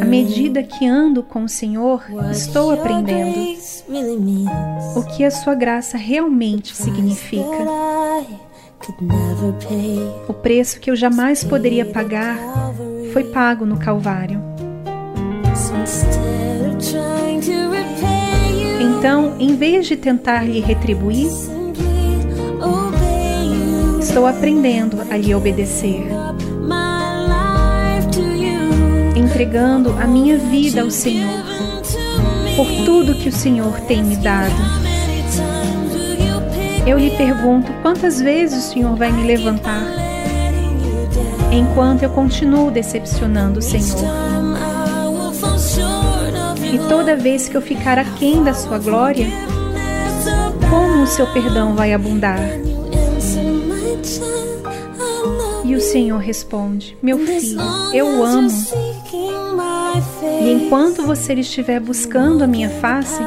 À 0.00 0.04
medida 0.04 0.62
que 0.62 0.86
ando 0.86 1.24
com 1.24 1.42
o 1.42 1.48
Senhor, 1.48 2.04
estou 2.30 2.70
aprendendo 2.70 3.58
o 4.94 5.02
que 5.02 5.24
a 5.24 5.32
sua 5.32 5.56
graça 5.56 5.98
realmente 5.98 6.76
significa. 6.76 7.66
O 10.28 10.32
preço 10.32 10.80
que 10.80 10.90
eu 10.90 10.96
jamais 10.96 11.44
poderia 11.44 11.84
pagar 11.84 12.38
foi 13.12 13.24
pago 13.24 13.64
no 13.64 13.78
Calvário. 13.78 14.40
Então, 18.80 19.36
em 19.38 19.56
vez 19.56 19.86
de 19.86 19.96
tentar 19.96 20.44
lhe 20.44 20.60
retribuir, 20.60 21.30
estou 24.00 24.26
aprendendo 24.26 25.00
a 25.10 25.16
lhe 25.16 25.34
obedecer 25.34 26.06
entregando 29.32 29.90
a 29.98 30.06
minha 30.06 30.36
vida 30.36 30.82
ao 30.82 30.90
Senhor 30.90 31.42
por 32.54 32.66
tudo 32.84 33.14
que 33.14 33.28
o 33.28 33.32
Senhor 33.32 33.80
tem 33.80 34.04
me 34.04 34.14
dado. 34.16 34.54
Eu 36.86 36.98
lhe 36.98 37.10
pergunto 37.16 37.72
quantas 37.80 38.20
vezes 38.20 38.64
o 38.64 38.72
Senhor 38.72 38.96
vai 38.96 39.12
me 39.12 39.24
levantar, 39.24 39.82
enquanto 41.52 42.02
eu 42.02 42.10
continuo 42.10 42.70
decepcionando 42.70 43.60
o 43.60 43.62
Senhor. 43.62 44.02
E 46.72 46.78
toda 46.88 47.14
vez 47.14 47.48
que 47.48 47.56
eu 47.56 47.62
ficar 47.62 47.98
aquém 47.98 48.42
da 48.42 48.52
sua 48.52 48.78
glória, 48.78 49.28
como 50.68 51.02
o 51.02 51.06
seu 51.06 51.26
perdão 51.32 51.74
vai 51.76 51.92
abundar? 51.92 52.40
E 55.64 55.74
o 55.76 55.80
Senhor 55.80 56.18
responde: 56.18 56.96
Meu 57.00 57.18
filho, 57.18 57.60
eu 57.92 58.24
amo. 58.24 58.50
E 60.40 60.50
enquanto 60.50 61.06
você 61.06 61.34
estiver 61.34 61.78
buscando 61.78 62.42
a 62.42 62.46
minha 62.46 62.68
face, 62.68 63.22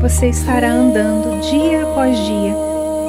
você 0.00 0.28
estará 0.28 0.72
andando 0.72 1.40
dia 1.42 1.84
após 1.84 2.18
dia 2.18 2.52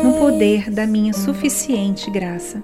no 0.03 0.13
poder 0.19 0.69
da 0.69 0.85
minha 0.85 1.11
suficiente 1.11 2.11
graça. 2.11 2.61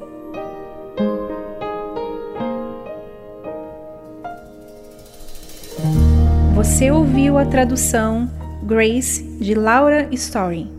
Você 6.53 6.91
ouviu 6.91 7.39
a 7.39 7.45
tradução 7.45 8.30
Grace 8.61 9.24
de 9.24 9.55
Laura 9.55 10.07
Story. 10.11 10.78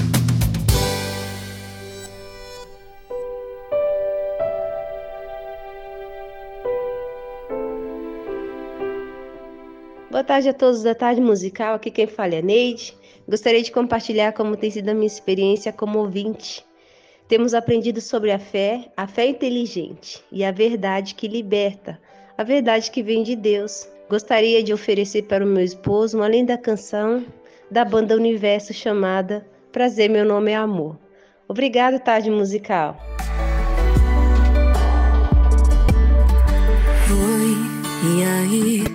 Tarde 10.31 10.47
a 10.47 10.53
todos 10.53 10.81
da 10.81 10.95
Tarde 10.95 11.19
Musical. 11.19 11.75
Aqui 11.75 11.91
quem 11.91 12.07
fala 12.07 12.35
é 12.35 12.41
Neide. 12.41 12.95
Gostaria 13.27 13.61
de 13.61 13.69
compartilhar 13.69 14.31
como 14.31 14.55
tem 14.55 14.71
sido 14.71 14.87
a 14.87 14.93
minha 14.93 15.05
experiência 15.05 15.73
como 15.73 15.99
ouvinte. 15.99 16.65
Temos 17.27 17.53
aprendido 17.53 17.99
sobre 17.99 18.31
a 18.31 18.39
fé, 18.39 18.89
a 18.95 19.05
fé 19.05 19.27
inteligente 19.27 20.23
e 20.31 20.45
a 20.45 20.51
verdade 20.53 21.15
que 21.15 21.27
liberta, 21.27 21.99
a 22.37 22.45
verdade 22.45 22.89
que 22.89 23.03
vem 23.03 23.23
de 23.23 23.35
Deus. 23.35 23.85
Gostaria 24.09 24.63
de 24.63 24.71
oferecer 24.71 25.23
para 25.23 25.43
o 25.43 25.47
meu 25.47 25.65
esposo 25.65 26.15
uma 26.15 26.29
linda 26.29 26.57
canção 26.57 27.25
da 27.69 27.83
banda 27.83 28.15
Universo 28.15 28.73
chamada 28.73 29.45
Prazer, 29.69 30.09
meu 30.09 30.23
nome 30.23 30.51
é 30.51 30.55
Amor. 30.55 30.97
Obrigado, 31.45 31.99
Tarde 31.99 32.31
Musical. 32.31 32.97
Oi, 37.09 37.57
e 38.15 38.23
aí? 38.23 38.90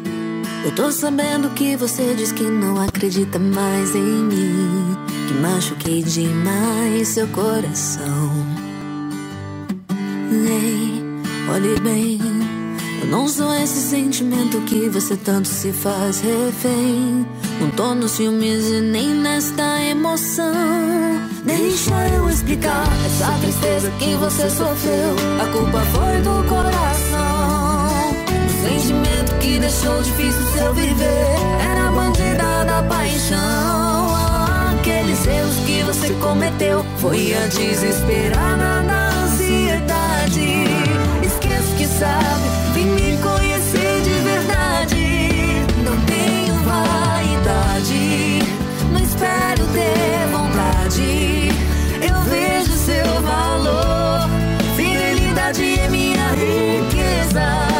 Eu 0.66 0.72
tô 0.72 0.90
sabendo 0.90 1.48
que 1.50 1.76
você 1.76 2.12
diz 2.14 2.32
que 2.32 2.42
não 2.42 2.80
acredita 2.80 3.38
mais 3.38 3.94
em 3.94 4.00
mim. 4.00 4.96
Que 5.28 5.34
machuquei 5.34 6.02
demais 6.02 7.06
seu 7.06 7.28
coração. 7.28 8.32
Ei, 10.28 11.04
olhe 11.54 11.78
bem. 11.78 12.20
Eu 13.00 13.06
não 13.06 13.28
sou 13.28 13.54
esse 13.54 13.80
sentimento 13.80 14.60
que 14.62 14.88
você 14.88 15.16
tanto 15.16 15.46
se 15.46 15.70
faz 15.70 16.18
refém. 16.18 17.24
Não 17.60 17.70
tô 17.70 17.94
nos 17.94 18.10
ciúmes 18.10 18.66
e 18.66 18.80
nem 18.80 19.14
nesta 19.14 19.80
emoção. 19.82 20.52
Deixa 21.44 21.94
eu 22.08 22.28
explicar 22.28 22.88
essa 23.06 23.30
tristeza 23.38 23.88
que 24.00 24.16
você 24.16 24.50
sofreu. 24.50 25.14
A 25.40 25.46
culpa 25.52 25.80
foi 25.92 26.20
do 26.22 26.48
coração. 26.48 27.36
O 28.46 28.68
sentimento 28.68 29.15
que 29.46 29.60
deixou 29.60 30.02
difícil 30.02 30.42
seu 30.52 30.74
viver. 30.74 31.36
Era 31.70 31.92
bandida 31.92 32.64
da 32.64 32.82
paixão. 32.82 34.08
Aquele 34.72 35.12
Aqueles 35.12 35.26
erros 35.26 35.56
que 35.64 35.82
você 35.84 36.10
cometeu 36.14 36.84
foi 36.96 37.32
a 37.32 37.46
desesperada 37.46 38.82
na 38.82 39.08
ansiedade. 39.22 40.64
Esquece 41.24 41.74
que 41.76 41.86
sabe, 41.86 42.48
vem 42.74 42.86
me 42.86 43.16
conhecer 43.18 44.00
de 44.02 44.14
verdade. 44.30 45.64
Não 45.84 45.96
tenho 46.06 46.54
vaidade, 46.64 48.40
não 48.92 49.00
espero 49.00 49.64
ter 49.72 50.26
vontade. 50.32 51.50
Eu 52.02 52.20
vejo 52.22 52.72
seu 52.72 53.22
valor, 53.22 54.28
fidelidade 54.76 55.78
é 55.78 55.88
minha 55.88 56.30
riqueza. 56.30 57.75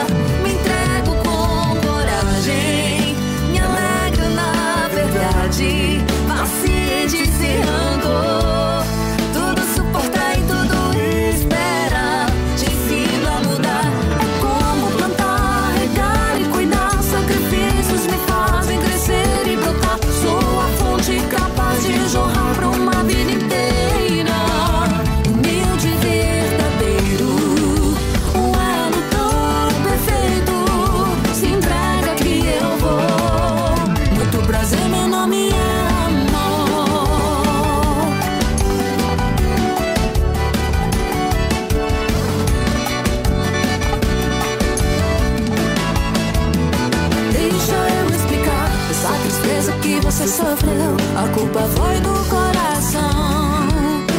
Sofreu. 50.29 50.97
A 51.17 51.29
culpa 51.35 51.61
foi 51.77 52.01
do 52.01 52.15
coração. 52.29 53.69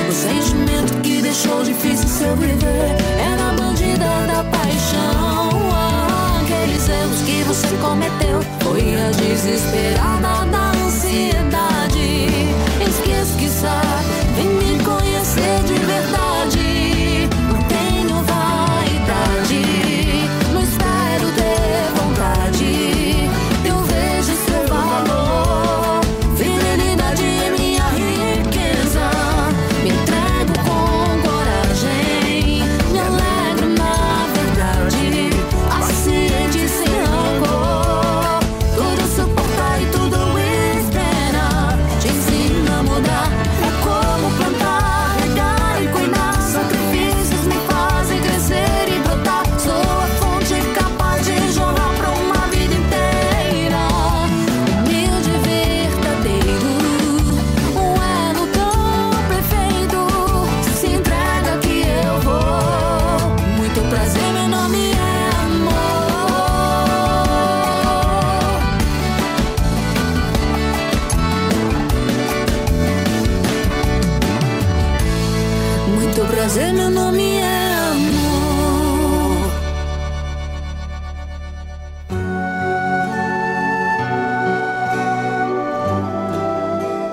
O 0.08 0.12
sentimento 0.12 1.02
que 1.02 1.22
deixou 1.22 1.64
difícil 1.64 2.08
seu 2.08 2.36
viver 2.36 2.96
era 3.20 3.50
a 3.50 3.54
bandida 3.54 4.06
da 4.28 4.44
paixão. 4.46 5.50
Aqueles 6.42 6.88
erros 6.88 7.22
que 7.22 7.44
você 7.44 7.68
cometeu 7.82 8.42
foi 8.62 8.96
a 8.96 9.12
desesperada 9.12 10.46
da 10.52 10.57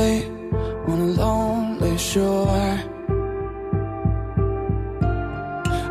Away 0.00 0.24
on 0.90 0.98
a 1.00 1.10
lonely 1.22 1.98
shore? 1.98 2.72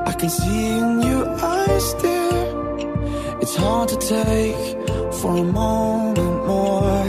I 0.10 0.14
can 0.20 0.30
see 0.30 0.68
in 0.78 1.02
your 1.02 1.26
eyes, 1.58 1.94
dear. 2.02 3.40
It's 3.42 3.56
hard 3.56 3.90
to 3.90 3.98
take 3.98 4.78
for 5.20 5.38
a 5.38 5.44
moment 5.44 6.36
more. 6.48 7.06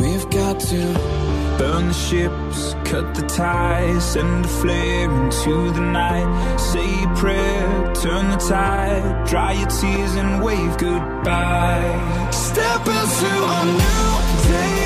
We've 0.00 0.28
got 0.30 0.60
to 0.70 1.18
Burn 1.58 1.88
the 1.88 1.92
ships, 1.92 2.74
cut 2.88 3.16
the 3.16 3.26
ties, 3.26 4.12
send 4.12 4.44
a 4.44 4.48
flare 4.48 5.10
into 5.10 5.72
the 5.72 5.80
night. 5.80 6.56
Say 6.56 7.02
a 7.02 7.08
prayer, 7.16 7.94
turn 7.94 8.30
the 8.30 8.36
tide, 8.36 9.26
dry 9.26 9.52
your 9.54 9.66
tears 9.66 10.14
and 10.14 10.40
wave 10.44 10.78
goodbye. 10.78 12.30
step 12.30 12.86
into 12.86 13.30
a 13.56 13.60
new 13.82 14.52
day. 14.52 14.77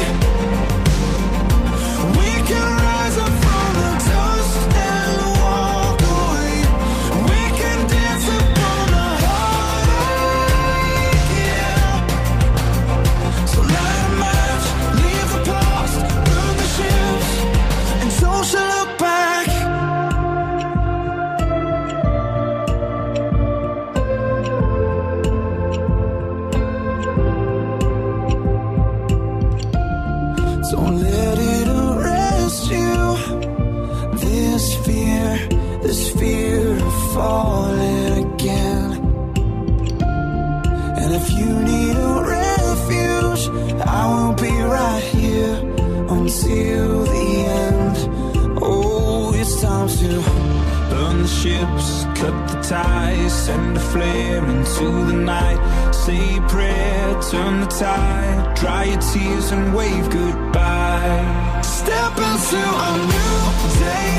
Ships, 51.43 52.05
cut 52.15 52.37
the 52.51 52.61
ties, 52.63 53.33
send 53.33 53.77
a 53.77 53.81
flare 53.81 54.45
into 54.45 54.87
the 55.11 55.13
night. 55.13 55.61
Say 55.93 56.37
a 56.37 56.41
prayer, 56.43 57.21
turn 57.31 57.61
the 57.61 57.67
tide, 57.67 58.57
dry 58.57 58.85
your 58.85 59.01
tears 59.01 59.51
and 59.51 59.75
wave 59.75 60.09
goodbye. 60.11 61.61
step 61.63 62.17
into 62.29 62.63
a 62.89 62.93
new 63.13 63.39
day. 63.83 64.13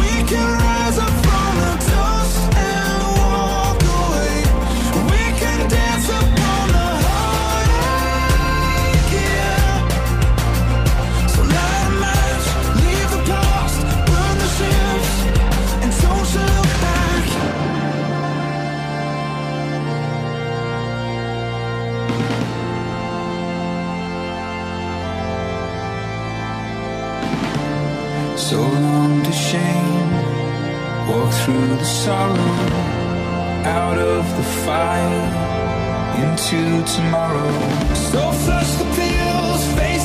We 0.00 0.12
can 0.28 0.65
through 31.46 31.76
the 31.76 31.84
sorrow, 31.84 32.34
out 33.80 33.96
of 33.98 34.24
the 34.36 34.42
fire, 34.66 35.26
into 36.22 36.60
tomorrow. 36.96 37.52
So 37.94 38.32
flush 38.42 38.72
the 38.80 38.88
pills, 38.98 39.62
face 39.78 39.95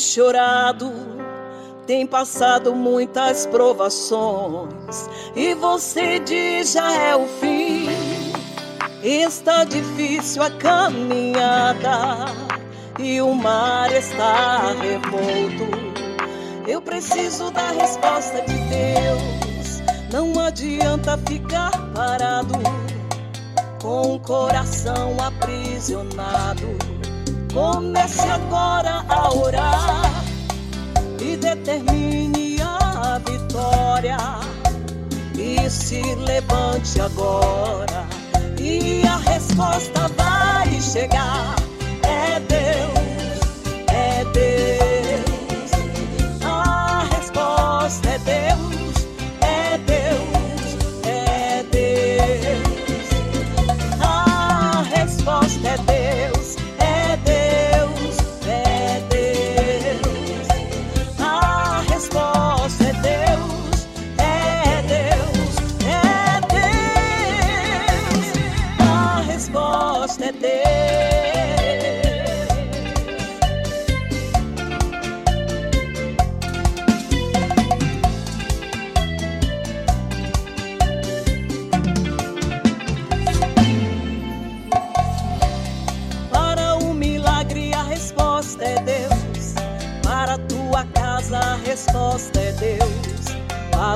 chorado, 0.00 0.90
tem 1.86 2.06
passado 2.06 2.74
muitas 2.74 3.46
provações, 3.46 5.08
e 5.36 5.54
você 5.54 6.18
diz 6.20 6.72
já 6.72 6.92
é 6.92 7.14
o 7.14 7.26
fim. 7.26 7.88
Está 9.02 9.64
difícil 9.64 10.42
a 10.42 10.50
caminhada 10.50 12.26
e 12.98 13.20
o 13.20 13.34
mar 13.34 13.90
está 13.92 14.72
revolto. 14.74 15.90
Eu 16.66 16.82
preciso 16.82 17.50
da 17.50 17.70
resposta 17.70 18.42
de 18.42 18.54
Deus. 18.54 19.80
Não 20.12 20.38
adianta 20.44 21.16
ficar 21.26 21.70
parado 21.94 22.54
com 23.80 24.16
o 24.16 24.20
coração 24.20 25.16
aprisionado. 25.18 26.99
Comece 27.52 28.22
agora 28.22 29.04
a 29.08 29.34
orar 29.34 30.24
e 31.20 31.36
determine 31.36 32.62
a 32.62 33.18
vitória. 33.18 34.16
E 35.36 35.68
se 35.68 36.00
levante 36.14 37.00
agora, 37.00 38.06
e 38.58 39.02
a 39.06 39.16
resposta 39.16 40.08
vai 40.16 40.80
chegar. 40.80 41.56
É 42.04 42.38
Deus, 42.40 42.99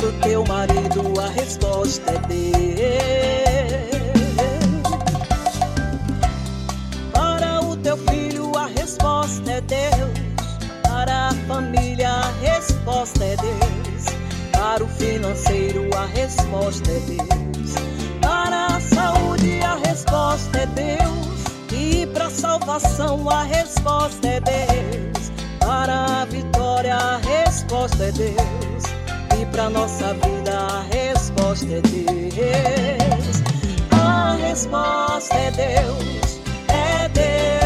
Para 0.04 0.10
o 0.10 0.20
teu 0.20 0.44
marido 0.44 1.18
a 1.18 1.28
resposta 1.28 2.10
é 2.10 2.18
Deus. 2.28 2.74
Para 7.10 7.62
o 7.62 7.74
teu 7.78 7.96
filho 7.96 8.54
a 8.54 8.66
resposta 8.66 9.50
é 9.50 9.60
Deus. 9.62 10.18
Para 10.82 11.28
a 11.28 11.34
família 11.48 12.10
a 12.10 12.30
resposta 12.42 13.24
é 13.24 13.34
Deus. 13.36 14.04
Para 14.52 14.84
o 14.84 14.88
financeiro 14.88 15.88
a 15.96 16.04
resposta 16.04 16.90
é 16.90 17.00
Deus. 17.00 17.74
Para 18.20 18.66
a 18.76 18.80
saúde 18.80 19.60
a 19.62 19.76
resposta 19.88 20.58
é 20.58 20.66
Deus. 20.66 21.44
E 21.72 22.06
para 22.08 22.26
a 22.26 22.30
salvação 22.30 23.30
a 23.30 23.44
resposta 23.44 24.28
é 24.28 24.40
Deus. 24.40 25.32
Para 25.60 26.20
a 26.20 26.24
vitória 26.26 26.94
a 26.94 27.16
resposta 27.16 28.04
é 28.04 28.12
Deus 28.12 28.93
pra 29.54 29.70
nossa 29.70 30.12
vida 30.14 30.58
a 30.58 30.82
resposta 30.92 31.66
é 31.66 31.80
Deus. 31.80 33.42
A 33.92 34.34
resposta 34.34 35.32
é 35.32 35.50
Deus, 35.52 36.40
é 36.66 37.08
Deus. 37.08 37.63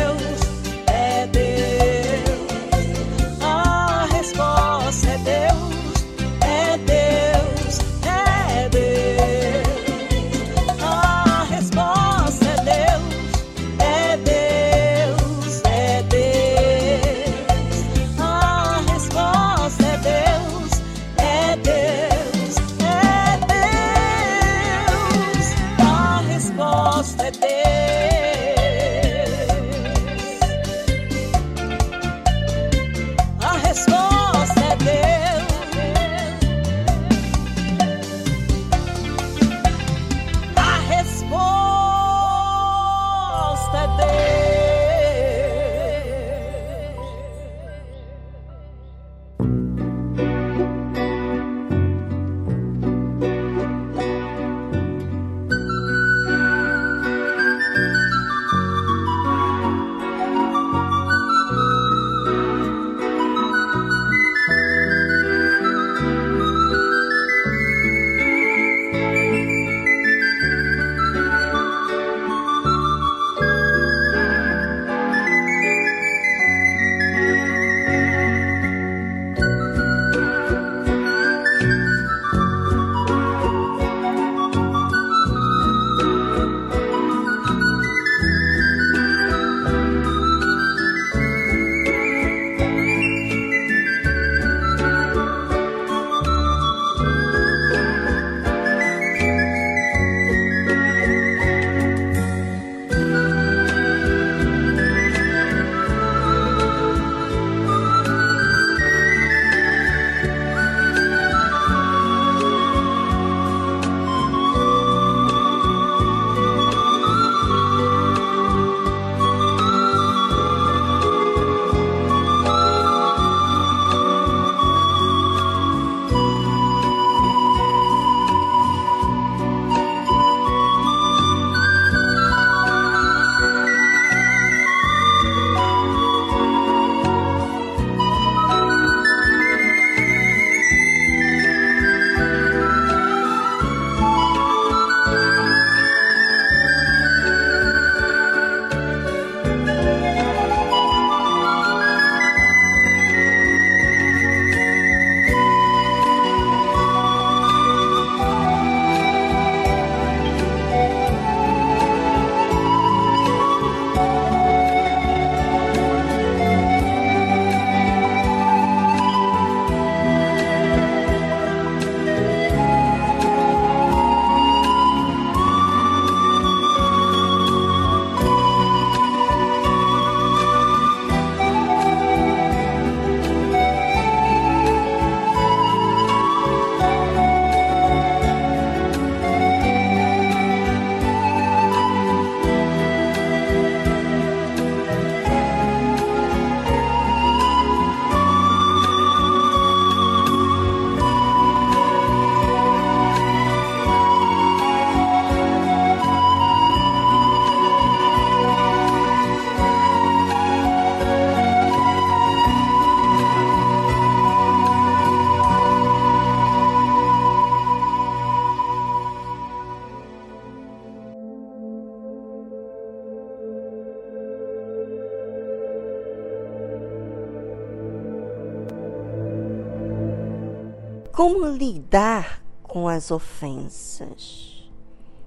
Lidar 231.58 232.40
com 232.62 232.86
as 232.86 233.10
ofensas? 233.10 234.70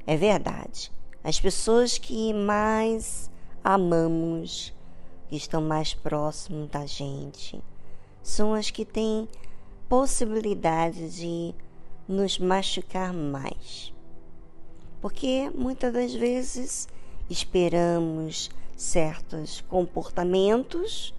É 0.08 0.16
verdade, 0.16 0.90
as 1.22 1.40
pessoas 1.40 1.98
que 1.98 2.34
mais 2.34 3.30
amamos, 3.62 4.74
que 5.28 5.36
estão 5.36 5.62
mais 5.62 5.94
próximos 5.94 6.70
da 6.70 6.86
gente, 6.86 7.62
são 8.24 8.54
as 8.54 8.72
que 8.72 8.86
têm 8.86 9.28
possibilidade 9.90 11.10
de 11.10 11.54
nos 12.08 12.40
machucar 12.40 13.12
mais. 13.12 13.94
Porque 15.02 15.52
muitas 15.54 15.92
das 15.92 16.14
vezes 16.14 16.88
esperamos 17.30 18.50
certos 18.78 19.60
comportamentos, 19.68 21.14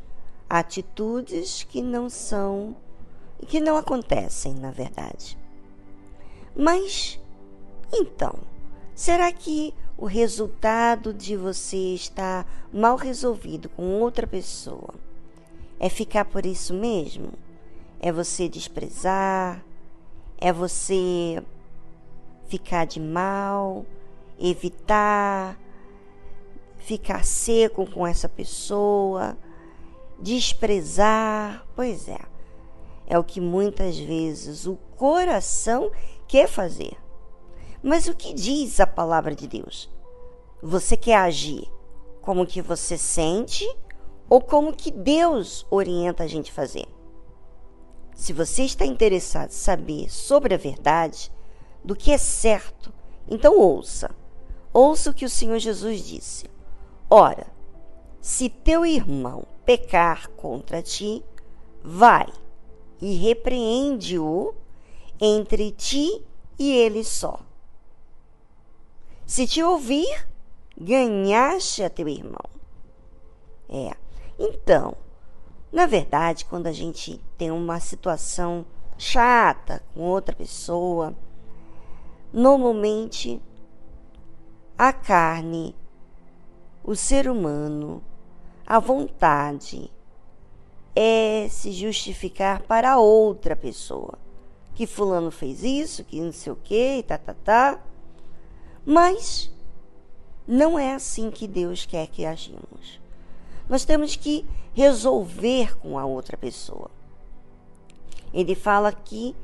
atitudes 0.49 1.65
que 1.65 1.83
não 1.83 2.09
são 2.09 2.75
que 3.47 3.61
não 3.61 3.77
acontecem, 3.77 4.55
na 4.55 4.71
verdade. 4.71 5.39
Mas 6.57 7.21
então, 7.93 8.35
será 8.95 9.31
que 9.31 9.75
o 9.99 10.07
resultado 10.07 11.13
de 11.13 11.37
você 11.37 11.95
estar 11.95 12.47
mal 12.73 12.97
resolvido 12.97 13.69
com 13.69 14.01
outra 14.01 14.27
pessoa 14.27 14.95
é 15.79 15.89
ficar 15.89 16.25
por 16.25 16.47
isso 16.47 16.73
mesmo? 16.73 17.33
É 18.01 18.11
você 18.11 18.49
desprezar? 18.49 19.63
É 20.39 20.53
você 20.53 21.43
ficar 22.47 22.87
de 22.87 22.99
mal? 22.99 23.85
Evitar? 24.39 25.59
Ficar 26.79 27.25
seco 27.25 27.89
com 27.91 28.07
essa 28.07 28.29
pessoa? 28.29 29.37
Desprezar? 30.19 31.67
Pois 31.77 32.09
é. 32.09 32.32
É 33.07 33.19
o 33.19 33.25
que 33.25 33.41
muitas 33.41 33.99
vezes 33.99 34.67
o 34.67 34.77
coração 34.97 35.91
quer 36.27 36.49
fazer. 36.49 36.97
Mas 37.83 38.07
o 38.07 38.15
que 38.15 38.33
diz 38.33 38.79
a 38.81 38.87
palavra 38.87 39.35
de 39.35 39.47
Deus? 39.47 39.91
Você 40.63 40.97
quer 40.97 41.17
agir 41.17 41.69
como 42.21 42.47
que 42.47 42.63
você 42.63 42.97
sente 42.97 43.69
ou 44.29 44.41
como 44.41 44.73
que 44.73 44.91
Deus 44.91 45.67
orienta 45.69 46.23
a 46.23 46.27
gente 46.27 46.53
fazer? 46.53 46.87
Se 48.15 48.33
você 48.33 48.63
está 48.63 48.87
interessado 48.87 49.51
em 49.51 49.55
saber 49.55 50.11
sobre 50.11 50.55
a 50.55 50.59
verdade, 50.59 51.33
do 51.85 51.97
que 51.97 52.13
é 52.13 52.19
certo, 52.19 52.93
então 53.29 53.59
ouça. 53.59 54.15
Ouça 54.73 55.11
o 55.11 55.15
que 55.15 55.25
o 55.25 55.31
Senhor 55.31 55.59
Jesus 55.59 56.07
disse. 56.07 56.47
Ora, 57.11 57.47
se 58.21 58.49
teu 58.49 58.87
irmão 58.87 59.45
pecar 59.67 60.31
contra 60.31 60.81
ti, 60.81 61.25
vai 61.83 62.27
e 63.03 63.15
repreende-o 63.17 64.55
entre 65.21 65.73
ti 65.73 66.25
e 66.57 66.71
ele 66.71 67.03
só. 67.03 67.41
Se 69.27 69.45
te 69.45 69.61
ouvir, 69.61 70.29
ganhaste 70.81 71.83
a 71.83 71.91
teu 71.91 72.09
irmão. 72.09 72.45
É. 73.69 73.97
Então, 74.39 74.95
na 75.73 75.85
verdade, 75.85 76.45
quando 76.45 76.69
a 76.69 76.73
gente 76.73 77.21
tem 77.37 77.51
uma 77.51 77.81
situação 77.81 78.65
chata 78.97 79.83
com 79.93 80.03
outra 80.03 80.37
pessoa, 80.37 81.13
normalmente 82.33 83.43
a 84.79 84.93
carne, 84.93 85.75
o 86.85 86.95
ser 86.95 87.29
humano, 87.29 88.01
a 88.65 88.79
vontade 88.79 89.91
é 90.95 91.47
se 91.51 91.73
justificar 91.73 92.63
para 92.63 92.99
outra 92.99 93.57
pessoa. 93.57 94.19
Que 94.75 94.87
fulano 94.87 95.31
fez 95.31 95.63
isso, 95.63 96.05
que 96.05 96.21
não 96.21 96.33
sei 96.33 96.53
o 96.53 96.57
que, 96.57 96.99
e 96.99 97.03
tá, 97.03 97.19
tá, 97.19 97.35
tá. 97.35 97.81
Mas 98.85 99.51
não 100.47 100.79
é 100.79 100.95
assim 100.95 101.31
que 101.31 101.47
Deus 101.47 101.87
quer 101.87 102.07
que 102.09 102.25
agimos. 102.25 103.01
Nós 103.69 103.85
temos 103.85 104.17
que 104.17 104.45
resolver 104.75 105.79
com 105.79 105.99
a 105.99 106.05
outra 106.05 106.37
pessoa. 106.37 106.91
Ele 108.33 108.55
fala 108.55 108.93
que 108.93 109.37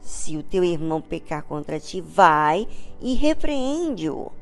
se 0.00 0.36
o 0.36 0.42
teu 0.42 0.64
irmão 0.64 1.00
pecar 1.00 1.42
contra 1.44 1.78
ti, 1.78 2.00
vai 2.00 2.66
e 3.00 3.14
repreende-o. 3.14 4.32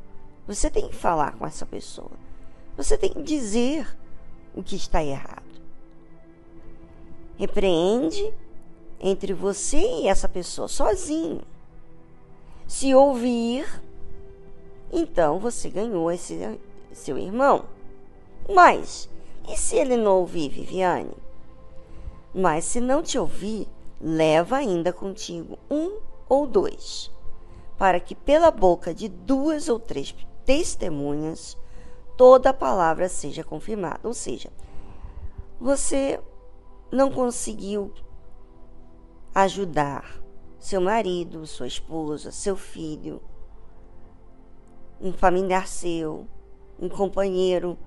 Você 0.46 0.70
tem 0.70 0.88
que 0.88 0.94
falar 0.94 1.32
com 1.32 1.46
essa 1.46 1.66
pessoa. 1.66 2.12
Você 2.76 2.96
tem 2.96 3.10
que 3.10 3.22
dizer 3.22 3.86
o 4.54 4.62
que 4.62 4.76
está 4.76 5.02
errado. 5.02 5.47
Repreende 7.38 8.34
entre 9.00 9.32
você 9.32 9.78
e 9.78 10.08
essa 10.08 10.28
pessoa 10.28 10.66
sozinho. 10.66 11.42
Se 12.66 12.92
ouvir, 12.94 13.64
então 14.92 15.38
você 15.38 15.70
ganhou 15.70 16.10
esse 16.10 16.58
seu 16.92 17.16
irmão. 17.16 17.64
Mas, 18.52 19.08
e 19.48 19.56
se 19.56 19.76
ele 19.76 19.96
não 19.96 20.18
ouvir, 20.18 20.48
Viviane? 20.48 21.14
Mas 22.34 22.64
se 22.64 22.80
não 22.80 23.02
te 23.02 23.16
ouvir, 23.18 23.68
leva 24.00 24.56
ainda 24.56 24.92
contigo 24.92 25.58
um 25.70 25.98
ou 26.28 26.46
dois, 26.46 27.10
para 27.78 28.00
que 28.00 28.14
pela 28.14 28.50
boca 28.50 28.92
de 28.92 29.08
duas 29.08 29.68
ou 29.68 29.78
três 29.78 30.14
testemunhas 30.44 31.56
toda 32.16 32.50
a 32.50 32.54
palavra 32.54 33.08
seja 33.08 33.44
confirmada. 33.44 34.00
Ou 34.02 34.12
seja, 34.12 34.50
você 35.60 36.20
não 36.90 37.10
conseguiu 37.10 37.92
ajudar 39.34 40.20
seu 40.58 40.80
marido, 40.80 41.46
sua 41.46 41.66
esposa, 41.66 42.32
seu 42.32 42.56
filho, 42.56 43.22
um 45.00 45.12
familiar 45.12 45.68
seu, 45.68 46.26
um 46.80 46.88
companheiro 46.88 47.78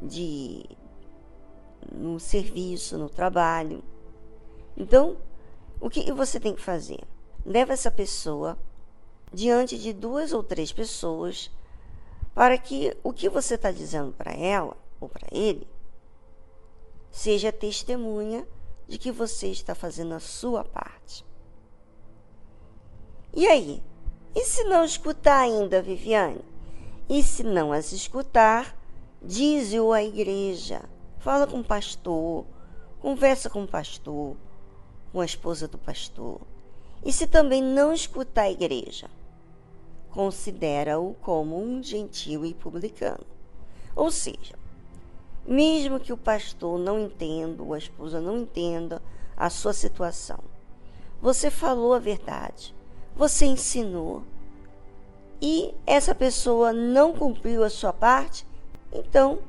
de 0.00 0.64
no 1.90 2.18
serviço, 2.18 2.96
no 2.98 3.08
trabalho. 3.08 3.82
Então, 4.76 5.16
o 5.80 5.90
que 5.90 6.10
você 6.12 6.40
tem 6.40 6.54
que 6.54 6.62
fazer? 6.62 7.00
Leva 7.44 7.72
essa 7.72 7.90
pessoa 7.90 8.58
diante 9.32 9.78
de 9.78 9.92
duas 9.92 10.32
ou 10.32 10.42
três 10.42 10.72
pessoas 10.72 11.50
para 12.34 12.56
que 12.56 12.96
o 13.02 13.12
que 13.12 13.28
você 13.28 13.54
está 13.54 13.70
dizendo 13.70 14.12
para 14.12 14.32
ela 14.32 14.76
ou 15.00 15.08
para 15.08 15.26
ele 15.30 15.66
seja 17.12 17.52
testemunha 17.52 18.48
de 18.88 18.98
que 18.98 19.12
você 19.12 19.48
está 19.48 19.74
fazendo 19.74 20.14
a 20.14 20.20
sua 20.20 20.64
parte. 20.64 21.24
E 23.34 23.46
aí? 23.46 23.82
E 24.34 24.44
se 24.44 24.64
não 24.64 24.84
escutar 24.84 25.40
ainda, 25.40 25.82
Viviane? 25.82 26.44
E 27.08 27.22
se 27.22 27.42
não 27.42 27.70
as 27.70 27.92
escutar, 27.92 28.76
dize-o 29.22 29.92
à 29.92 30.02
igreja. 30.02 30.82
Fala 31.18 31.46
com 31.46 31.60
o 31.60 31.64
pastor, 31.64 32.46
conversa 32.98 33.50
com 33.50 33.64
o 33.64 33.68
pastor, 33.68 34.36
com 35.12 35.20
a 35.20 35.24
esposa 35.24 35.68
do 35.68 35.76
pastor. 35.76 36.40
E 37.04 37.12
se 37.12 37.26
também 37.26 37.62
não 37.62 37.92
escutar 37.92 38.42
a 38.42 38.50
igreja, 38.50 39.10
considera-o 40.10 41.14
como 41.20 41.62
um 41.62 41.82
gentil 41.82 42.44
e 42.46 42.54
publicano. 42.54 43.26
Ou 43.94 44.10
seja, 44.10 44.61
mesmo 45.46 46.00
que 46.00 46.12
o 46.12 46.16
pastor 46.16 46.78
não 46.78 46.98
entenda, 46.98 47.62
ou 47.62 47.74
a 47.74 47.78
esposa 47.78 48.20
não 48.20 48.38
entenda 48.38 49.02
a 49.36 49.50
sua 49.50 49.72
situação, 49.72 50.38
você 51.20 51.50
falou 51.50 51.94
a 51.94 51.98
verdade, 51.98 52.74
você 53.16 53.46
ensinou, 53.46 54.22
e 55.40 55.74
essa 55.86 56.14
pessoa 56.14 56.72
não 56.72 57.12
cumpriu 57.12 57.64
a 57.64 57.70
sua 57.70 57.92
parte, 57.92 58.46
então 58.92 59.40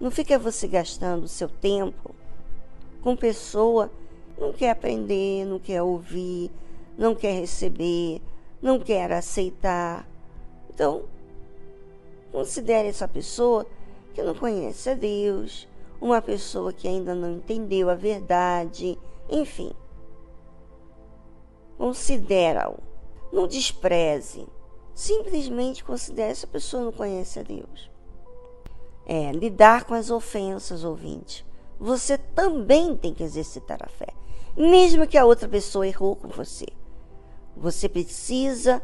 não 0.00 0.10
fica 0.10 0.38
você 0.38 0.68
gastando 0.68 1.24
o 1.24 1.28
seu 1.28 1.48
tempo 1.48 2.14
com 3.02 3.16
pessoa 3.16 3.90
não 4.38 4.52
quer 4.52 4.70
aprender, 4.70 5.44
não 5.44 5.58
quer 5.58 5.82
ouvir, 5.82 6.50
não 6.96 7.14
quer 7.14 7.32
receber, 7.32 8.22
não 8.60 8.78
quer 8.78 9.12
aceitar. 9.12 10.08
Então, 10.72 11.04
considere 12.32 12.88
essa 12.88 13.06
pessoa 13.06 13.66
que 14.20 14.26
não 14.26 14.34
conhece 14.34 14.90
a 14.90 14.94
Deus, 14.94 15.66
uma 16.00 16.20
pessoa 16.20 16.72
que 16.72 16.86
ainda 16.86 17.14
não 17.14 17.32
entendeu 17.32 17.88
a 17.88 17.94
verdade, 17.94 18.98
enfim. 19.28 19.72
Considera-o, 21.78 22.78
não 23.32 23.46
despreze, 23.46 24.46
simplesmente 24.94 25.82
considere 25.82 26.32
essa 26.32 26.46
pessoa 26.46 26.84
não 26.84 26.92
conhece 26.92 27.38
a 27.38 27.42
Deus. 27.42 27.90
É, 29.06 29.32
lidar 29.32 29.84
com 29.84 29.94
as 29.94 30.10
ofensas, 30.10 30.84
ouvinte. 30.84 31.44
Você 31.78 32.18
também 32.18 32.96
tem 32.96 33.14
que 33.14 33.22
exercitar 33.22 33.78
a 33.82 33.88
fé 33.88 34.20
mesmo 34.56 35.06
que 35.06 35.16
a 35.16 35.24
outra 35.24 35.48
pessoa 35.48 35.86
errou 35.86 36.16
com 36.16 36.28
você. 36.28 36.66
Você 37.56 37.88
precisa 37.88 38.82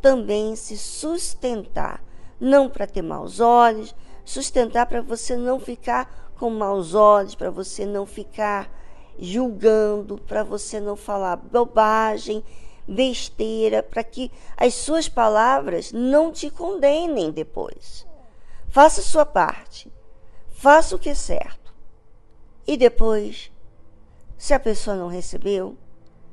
também 0.00 0.56
se 0.56 0.76
sustentar, 0.76 2.02
não 2.40 2.68
para 2.68 2.86
ter 2.86 3.02
maus 3.02 3.40
olhos, 3.40 3.94
sustentar 4.26 4.86
para 4.86 5.00
você 5.00 5.36
não 5.36 5.58
ficar 5.58 6.32
com 6.36 6.50
maus 6.50 6.94
olhos, 6.94 7.34
para 7.34 7.50
você 7.50 7.86
não 7.86 8.04
ficar 8.04 8.70
julgando, 9.18 10.18
para 10.18 10.42
você 10.42 10.78
não 10.78 10.96
falar 10.96 11.36
bobagem, 11.36 12.44
besteira, 12.86 13.82
para 13.82 14.04
que 14.04 14.30
as 14.56 14.74
suas 14.74 15.08
palavras 15.08 15.92
não 15.92 16.30
te 16.30 16.50
condenem 16.50 17.30
depois. 17.30 18.06
Faça 18.68 19.00
sua 19.00 19.24
parte. 19.24 19.90
Faça 20.50 20.96
o 20.96 20.98
que 20.98 21.08
é 21.08 21.14
certo. 21.14 21.72
E 22.66 22.76
depois, 22.76 23.50
se 24.36 24.52
a 24.52 24.60
pessoa 24.60 24.96
não 24.96 25.06
recebeu, 25.06 25.76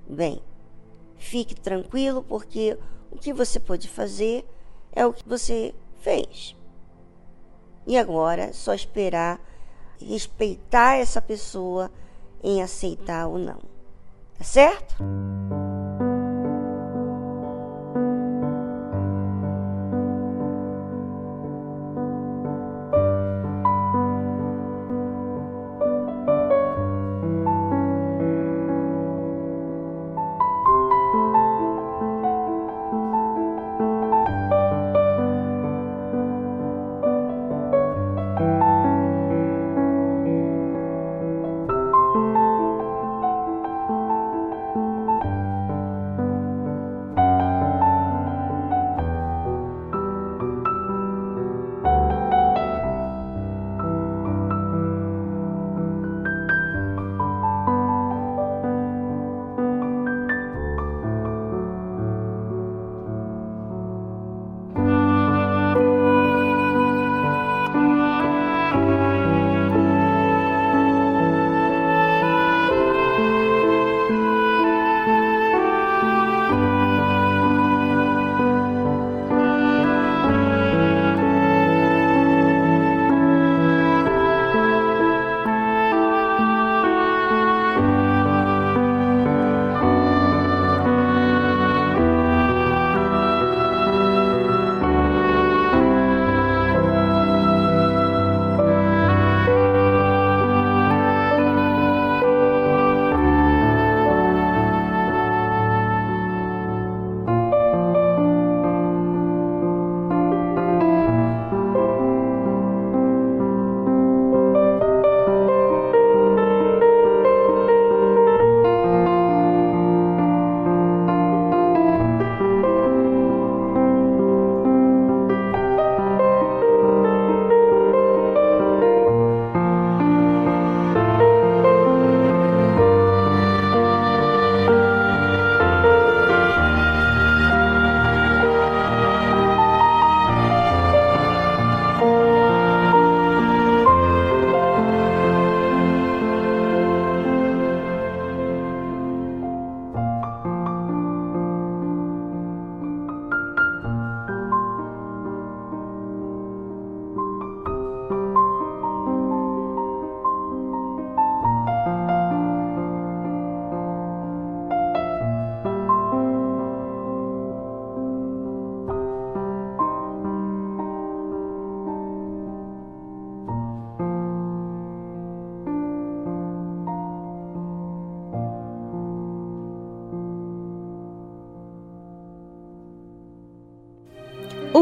bem, 0.08 0.42
fique 1.16 1.56
tranquilo, 1.56 2.24
porque 2.24 2.78
o 3.12 3.18
que 3.18 3.32
você 3.32 3.60
pode 3.60 3.88
fazer 3.88 4.46
é 4.92 5.06
o 5.06 5.14
que 5.14 5.28
você 5.28 5.74
fez. 6.00 6.56
E 7.86 7.98
agora 7.98 8.54
só 8.54 8.74
esperar 8.74 9.40
respeitar 10.00 10.96
essa 10.96 11.22
pessoa 11.22 11.92
em 12.44 12.62
aceitar 12.62 13.28
ou 13.28 13.38
não. 13.38 13.60
Tá 14.38 14.44
certo? 14.44 14.96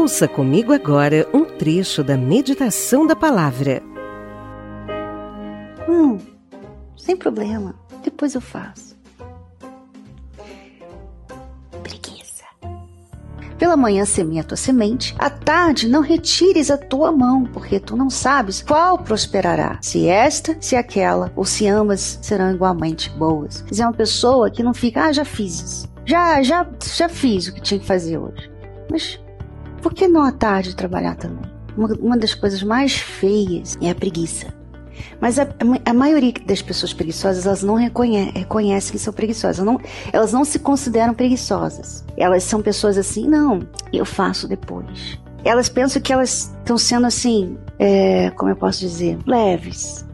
Ouça 0.02 0.26
comigo 0.26 0.72
agora 0.72 1.28
um 1.32 1.44
trecho 1.44 2.02
da 2.02 2.16
meditação 2.16 3.06
da 3.06 3.14
palavra. 3.14 3.80
Hum, 5.88 6.18
sem 6.96 7.16
problema, 7.16 7.76
depois 8.02 8.34
eu 8.34 8.40
faço. 8.40 8.98
Preguiça. 11.84 12.42
Pela 13.56 13.76
manhã 13.76 14.04
semeia 14.04 14.40
a 14.40 14.44
tua 14.44 14.56
semente, 14.56 15.14
à 15.20 15.30
tarde 15.30 15.88
não 15.88 16.00
retires 16.00 16.68
a 16.68 16.76
tua 16.76 17.12
mão, 17.12 17.44
porque 17.44 17.78
tu 17.78 17.96
não 17.96 18.10
sabes 18.10 18.60
qual 18.60 18.98
prosperará, 18.98 19.78
se 19.80 20.08
esta, 20.08 20.56
se 20.60 20.74
aquela, 20.74 21.32
ou 21.36 21.44
se 21.44 21.68
ambas 21.68 22.18
serão 22.20 22.52
igualmente 22.52 23.08
boas. 23.10 23.64
Se 23.70 23.80
é 23.80 23.86
uma 23.86 23.92
pessoa 23.92 24.50
que 24.50 24.64
não 24.64 24.74
fica, 24.74 25.04
ah, 25.04 25.12
já 25.12 25.24
fiz 25.24 25.60
isso. 25.62 25.88
Já, 26.04 26.42
já, 26.42 26.68
já 26.92 27.08
fiz 27.08 27.46
o 27.46 27.54
que 27.54 27.60
tinha 27.60 27.78
que 27.78 27.86
fazer 27.86 28.18
hoje. 28.18 28.50
Mas 28.90 29.21
por 29.82 29.92
que 29.92 30.06
não 30.06 30.22
à 30.22 30.30
tarde 30.30 30.76
trabalhar 30.76 31.16
também? 31.16 31.50
Uma, 31.76 31.88
uma 31.94 32.16
das 32.16 32.34
coisas 32.34 32.62
mais 32.62 32.94
feias 32.94 33.76
é 33.82 33.90
a 33.90 33.94
preguiça. 33.94 34.54
Mas 35.20 35.38
a, 35.38 35.48
a, 35.84 35.94
maioria 35.94 36.32
das 36.46 36.62
pessoas 36.62 36.92
preguiçosas, 36.92 37.46
elas 37.46 37.62
não 37.62 37.74
reconhe 37.74 38.30
reconhecem 38.30 38.92
que 38.92 38.98
são 38.98 39.12
preguiçosas. 39.12 39.64
Não, 39.64 39.80
elas 40.12 40.32
não 40.32 40.44
se 40.44 40.58
consideram 40.58 41.14
preguiçosas. 41.14 42.04
Elas 42.16 42.44
são 42.44 42.62
pessoas 42.62 42.96
assim, 42.96 43.26
não, 43.26 43.60
eu 43.92 44.04
faço 44.04 44.46
depois. 44.46 45.18
Elas 45.44 45.68
pensam 45.68 46.00
que 46.00 46.12
elas 46.12 46.54
estão 46.58 46.78
sendo 46.78 47.06
assim, 47.06 47.58
é, 47.78 48.30
como 48.30 48.50
eu 48.50 48.56
posso 48.56 48.78
dizer, 48.80 49.18
leves. 49.26 50.04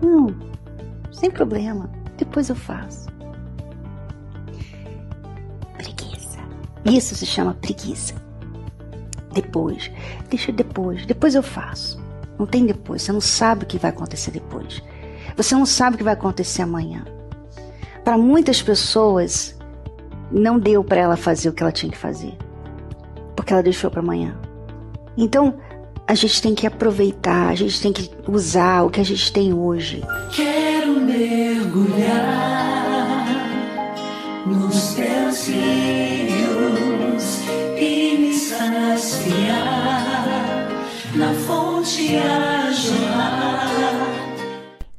Não, 0.00 0.34
sem 1.10 1.30
problema, 1.30 1.90
depois 2.16 2.48
eu 2.48 2.56
faço. 2.56 3.06
Preguiça. 5.76 6.38
Isso 6.84 7.14
se 7.14 7.26
chama 7.26 7.54
preguiça. 7.54 8.21
Depois. 9.32 9.90
Deixa 10.28 10.52
depois. 10.52 11.06
Depois 11.06 11.34
eu 11.34 11.42
faço. 11.42 12.02
Não 12.38 12.46
tem 12.46 12.66
depois. 12.66 13.02
Você 13.02 13.12
não 13.12 13.20
sabe 13.20 13.64
o 13.64 13.66
que 13.66 13.78
vai 13.78 13.90
acontecer 13.90 14.30
depois. 14.30 14.82
Você 15.36 15.54
não 15.54 15.66
sabe 15.66 15.94
o 15.94 15.98
que 15.98 16.04
vai 16.04 16.14
acontecer 16.14 16.62
amanhã. 16.62 17.04
Para 18.04 18.18
muitas 18.18 18.60
pessoas, 18.60 19.56
não 20.30 20.58
deu 20.58 20.82
para 20.82 21.00
ela 21.00 21.16
fazer 21.16 21.48
o 21.48 21.52
que 21.52 21.62
ela 21.62 21.72
tinha 21.72 21.90
que 21.90 21.98
fazer. 21.98 22.36
Porque 23.36 23.52
ela 23.52 23.62
deixou 23.62 23.90
para 23.90 24.00
amanhã. 24.00 24.36
Então, 25.16 25.54
a 26.06 26.14
gente 26.14 26.42
tem 26.42 26.54
que 26.54 26.66
aproveitar, 26.66 27.48
a 27.48 27.54
gente 27.54 27.80
tem 27.80 27.92
que 27.92 28.10
usar 28.28 28.82
o 28.82 28.90
que 28.90 29.00
a 29.00 29.04
gente 29.04 29.32
tem 29.32 29.52
hoje. 29.52 30.02
Quero 30.34 31.00
mergulhar 31.00 32.52
nos 34.46 34.94
teus 34.94 35.48
na 35.48 36.11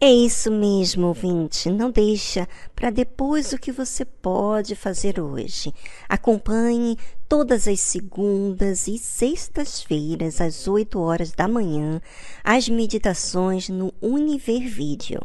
É 0.04 0.12
isso 0.12 0.52
mesmo, 0.52 1.08
ouvinte. 1.08 1.72
Não 1.72 1.90
deixa 1.90 2.46
para 2.76 2.90
depois 2.90 3.54
o 3.54 3.58
que 3.58 3.72
você 3.72 4.04
pode 4.04 4.76
fazer 4.76 5.18
hoje. 5.18 5.74
Acompanhe 6.10 6.98
todas 7.30 7.70
as 7.70 7.80
segundas 7.80 8.86
e 8.90 8.98
sextas-feiras, 8.98 10.42
às 10.42 10.68
8 10.68 11.00
horas 11.00 11.32
da 11.32 11.48
manhã, 11.48 12.02
as 12.44 12.68
meditações 12.68 13.70
no 13.70 13.94
Univer 14.02 14.68
Vídeo. 14.68 15.22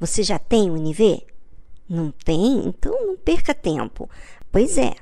Você 0.00 0.24
já 0.24 0.40
tem 0.40 0.72
Univer? 0.72 1.24
Não 1.88 2.10
tem? 2.10 2.66
Então 2.66 3.06
não 3.06 3.16
perca 3.16 3.54
tempo. 3.54 4.10
Pois 4.50 4.76
é, 4.76 4.92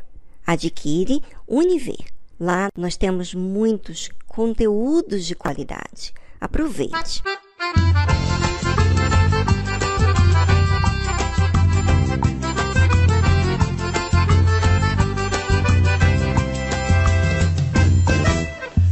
adquire 0.46 1.22
Univer. 1.48 2.11
Lá 2.42 2.70
nós 2.76 2.96
temos 2.96 3.32
muitos 3.34 4.10
conteúdos 4.26 5.24
de 5.24 5.32
qualidade. 5.32 6.12
Aproveite. 6.40 7.22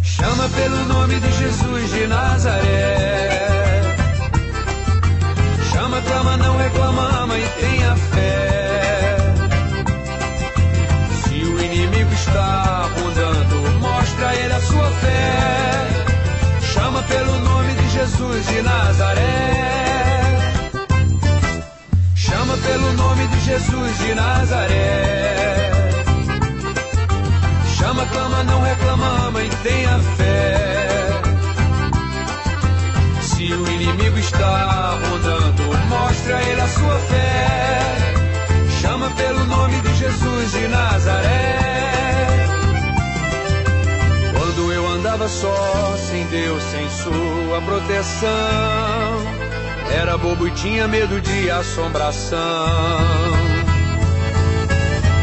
Chama 0.05 0.49
pelo 0.51 0.85
nome 0.85 1.19
de 1.19 1.33
Jesus 1.33 1.91
de 1.91 2.07
Nazaré. 2.07 3.31
Chama, 5.73 6.01
clama, 6.03 6.37
não 6.37 6.57
reclama, 6.57 7.27
mãe, 7.27 7.43
tenha 7.59 7.97
fé. 7.97 8.50
Jesus 18.11 18.47
de 18.47 18.63
Nazaré. 18.63 19.23
Chama 22.17 22.57
pelo 22.57 22.93
nome 22.95 23.27
de 23.29 23.41
Jesus 23.41 23.99
de 23.99 24.15
Nazaré. 24.15 25.71
Chama, 27.77 28.05
clama, 28.07 28.43
não 28.45 28.61
reclama, 28.63 29.31
mãe, 29.31 29.49
tenha 29.63 29.99
fé. 30.17 31.23
Se 33.23 33.53
o 33.53 33.69
inimigo 33.69 34.19
está 34.19 34.99
rondando, 35.03 35.63
mostra 35.89 36.37
a 36.37 36.43
ele 36.43 36.61
a 36.61 36.69
sua 36.69 36.99
fé. 37.11 37.81
Chama 38.81 39.11
pelo 39.11 39.45
nome 39.45 39.81
de 39.81 39.95
Jesus 39.95 40.53
de 40.53 40.69
Nazaré. 40.69 42.00
Andava 45.21 45.29
só, 45.29 45.97
sem 46.09 46.25
Deus, 46.29 46.63
sem 46.63 46.89
sua 46.89 47.61
proteção, 47.61 48.31
era 49.93 50.17
bobo 50.17 50.49
e 50.49 50.51
tinha 50.53 50.89
medo 50.89 51.21
de 51.21 51.51
assombração. 51.51 52.39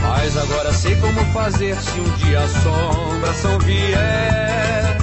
Mas 0.04 0.38
agora 0.38 0.72
sei 0.72 0.96
como 0.98 1.20
fazer 1.34 1.76
se 1.78 2.00
um 2.00 2.10
dia 2.18 2.42
a 2.42 2.44
assombração 2.44 3.58
vier. 3.58 4.98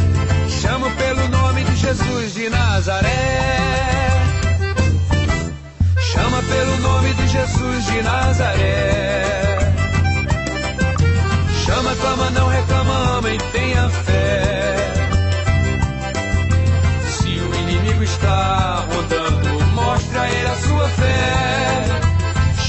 Chamo 0.61 0.89
pelo 0.93 1.29
nome 1.29 1.65
de 1.65 1.75
Jesus 1.75 2.35
de 2.35 2.49
Nazaré. 2.49 4.11
Chama 5.99 6.41
pelo 6.41 6.77
nome 6.79 7.15
de 7.15 7.27
Jesus 7.27 7.87
de 7.87 8.01
Nazaré. 8.01 9.73
Chama, 11.65 11.97
clama, 11.97 12.31
não 12.31 12.49
reclama, 12.49 13.23
mãe, 13.23 13.39
tenha 13.51 13.89
fé. 13.89 14.44
Está 18.05 18.87
rondando, 18.89 19.65
mostra 19.75 20.23
a 20.23 20.31
ele 20.31 20.47
a 20.47 20.57
sua 20.57 20.89
fé. 20.91 21.87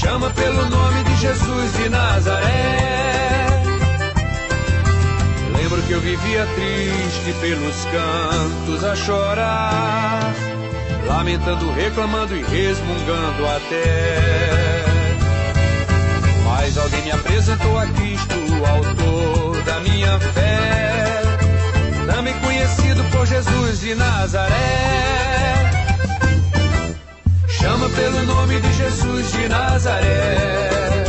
Chama 0.00 0.30
pelo 0.30 0.68
nome 0.68 1.04
de 1.04 1.16
Jesus 1.16 1.72
de 1.76 1.88
Nazaré. 1.88 3.46
Lembro 5.56 5.82
que 5.82 5.92
eu 5.92 6.00
vivia 6.00 6.46
triste 6.54 7.34
pelos 7.40 7.84
cantos 7.84 8.84
a 8.84 8.96
chorar, 8.96 10.34
lamentando, 11.06 11.70
reclamando 11.72 12.36
e 12.36 12.42
resmungando 12.42 13.46
até. 13.46 14.84
Mas 16.44 16.78
alguém 16.78 17.02
me 17.02 17.10
apresentou 17.10 17.78
a 17.78 17.86
Cristo, 17.86 18.34
o 18.34 18.66
autor 18.66 19.62
da 19.64 19.80
minha 19.80 20.18
fé, 20.18 21.35
também 22.16 22.34
conhecido 22.40 23.04
por 23.10 23.26
Jesus 23.26 23.80
de 23.80 23.94
Nazaré. 23.94 24.54
Chama 27.46 27.90
pelo 27.90 28.22
nome 28.24 28.58
de 28.58 28.72
Jesus 28.72 29.32
de 29.32 29.48
Nazaré. 29.48 31.04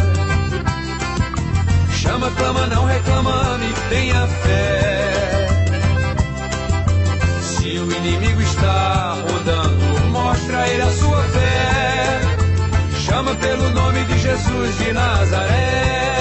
Chama, 1.93 2.29
clama, 2.31 2.67
não 2.67 2.83
reclama, 2.83 3.57
me 3.57 3.73
tenha 3.89 4.27
fé. 4.27 5.47
Se 7.41 7.79
o 7.79 7.89
inimigo 7.89 8.41
está 8.41 9.15
rodando, 9.31 10.09
mostra 10.11 10.67
ele 10.67 10.81
a 10.81 10.91
sua 10.91 11.23
fé. 11.23 12.21
Chama 13.05 13.33
pelo 13.35 13.69
nome 13.69 14.03
de 14.03 14.19
Jesus 14.19 14.77
de 14.77 14.91
Nazaré. 14.91 16.17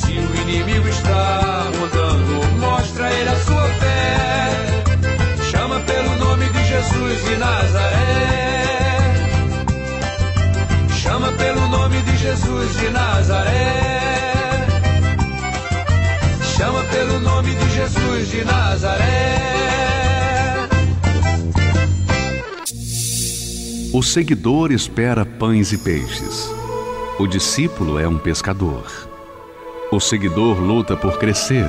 Se 0.00 0.12
o 0.18 0.40
inimigo 0.42 0.88
está 0.88 1.70
rodando, 1.78 2.39
mostra 3.00 3.12
ele 3.12 3.28
a 3.28 3.36
sua 3.36 3.68
fé. 3.80 4.84
Chama 5.50 5.80
pelo 5.80 6.16
nome 6.16 6.48
de 6.48 6.64
Jesus 6.64 7.24
de 7.24 7.36
Nazaré. 7.36 7.96
Chama 11.02 11.32
pelo 11.32 11.66
nome 11.68 12.02
de 12.02 12.16
Jesus 12.16 12.76
de 12.76 12.90
Nazaré. 12.90 14.66
Chama 16.56 16.82
pelo 16.84 17.20
nome 17.20 17.54
de 17.54 17.70
Jesus 17.70 18.28
de 18.30 18.44
Nazaré. 18.44 19.36
O 23.92 24.02
seguidor 24.02 24.70
espera 24.70 25.24
pães 25.24 25.72
e 25.72 25.78
peixes. 25.78 26.48
O 27.18 27.26
discípulo 27.26 27.98
é 27.98 28.06
um 28.06 28.18
pescador. 28.18 28.86
O 29.90 29.98
seguidor 29.98 30.60
luta 30.60 30.96
por 30.96 31.18
crescer. 31.18 31.68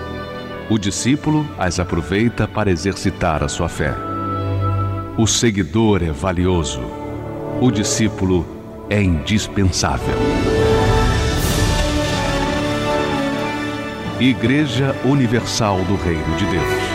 O 0.71 0.77
discípulo 0.79 1.45
as 1.59 1.81
aproveita 1.81 2.47
para 2.47 2.71
exercitar 2.71 3.43
a 3.43 3.49
sua 3.49 3.67
fé. 3.67 3.93
O 5.17 5.27
seguidor 5.27 6.01
é 6.01 6.13
valioso. 6.13 6.79
O 7.59 7.69
discípulo 7.69 8.47
é 8.89 9.03
indispensável. 9.03 10.15
Igreja 14.17 14.95
Universal 15.03 15.83
do 15.83 15.97
Reino 15.97 16.37
de 16.37 16.45
Deus. 16.45 16.90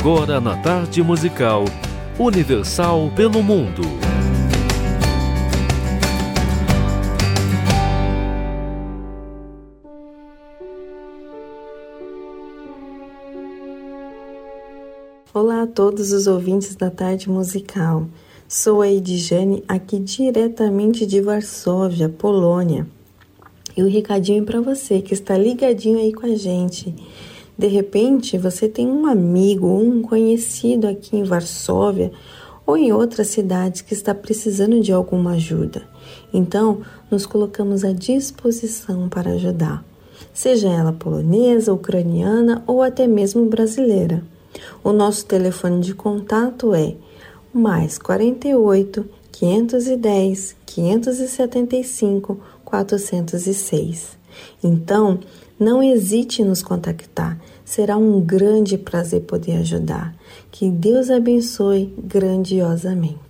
Agora 0.00 0.40
na 0.40 0.56
tarde 0.56 1.02
musical 1.02 1.66
Universal 2.18 3.12
pelo 3.14 3.42
Mundo. 3.42 3.82
Olá 15.34 15.64
a 15.64 15.66
todos 15.66 16.12
os 16.12 16.26
ouvintes 16.26 16.74
da 16.74 16.88
tarde 16.88 17.28
musical. 17.28 18.06
Sou 18.48 18.80
a 18.80 18.88
Edjane, 18.88 19.62
aqui 19.68 19.98
diretamente 19.98 21.04
de 21.04 21.20
Varsóvia, 21.20 22.08
Polônia. 22.08 22.86
E 23.76 23.82
o 23.82 23.88
recadinho 23.88 24.46
para 24.46 24.62
você 24.62 25.02
que 25.02 25.12
está 25.12 25.36
ligadinho 25.36 25.98
aí 25.98 26.10
com 26.10 26.24
a 26.24 26.34
gente. 26.34 26.94
De 27.60 27.66
repente, 27.66 28.38
você 28.38 28.66
tem 28.66 28.88
um 28.88 29.04
amigo, 29.04 29.66
um 29.66 30.00
conhecido 30.00 30.88
aqui 30.88 31.14
em 31.18 31.24
Varsóvia 31.24 32.10
ou 32.64 32.74
em 32.74 32.90
outras 32.90 33.26
cidades 33.26 33.82
que 33.82 33.92
está 33.92 34.14
precisando 34.14 34.80
de 34.80 34.94
alguma 34.94 35.32
ajuda. 35.32 35.82
Então, 36.32 36.80
nos 37.10 37.26
colocamos 37.26 37.84
à 37.84 37.92
disposição 37.92 39.10
para 39.10 39.32
ajudar, 39.32 39.84
seja 40.32 40.70
ela 40.70 40.90
polonesa, 40.90 41.70
ucraniana 41.70 42.64
ou 42.66 42.82
até 42.82 43.06
mesmo 43.06 43.44
brasileira. 43.44 44.24
O 44.82 44.90
nosso 44.90 45.26
telefone 45.26 45.82
de 45.82 45.92
contato 45.92 46.72
é 46.72 46.94
mais 47.52 47.98
48 47.98 49.04
510 49.32 50.56
575 50.64 52.40
406. 52.64 54.18
Então, 54.64 55.18
não 55.60 55.82
hesite 55.82 56.40
em 56.40 56.44
nos 56.46 56.62
contactar. 56.62 57.38
Será 57.64 57.96
um 57.96 58.20
grande 58.20 58.78
prazer 58.78 59.20
poder 59.20 59.58
ajudar. 59.58 60.16
Que 60.50 60.70
Deus 60.70 61.10
abençoe 61.10 61.94
grandiosamente. 62.02 63.29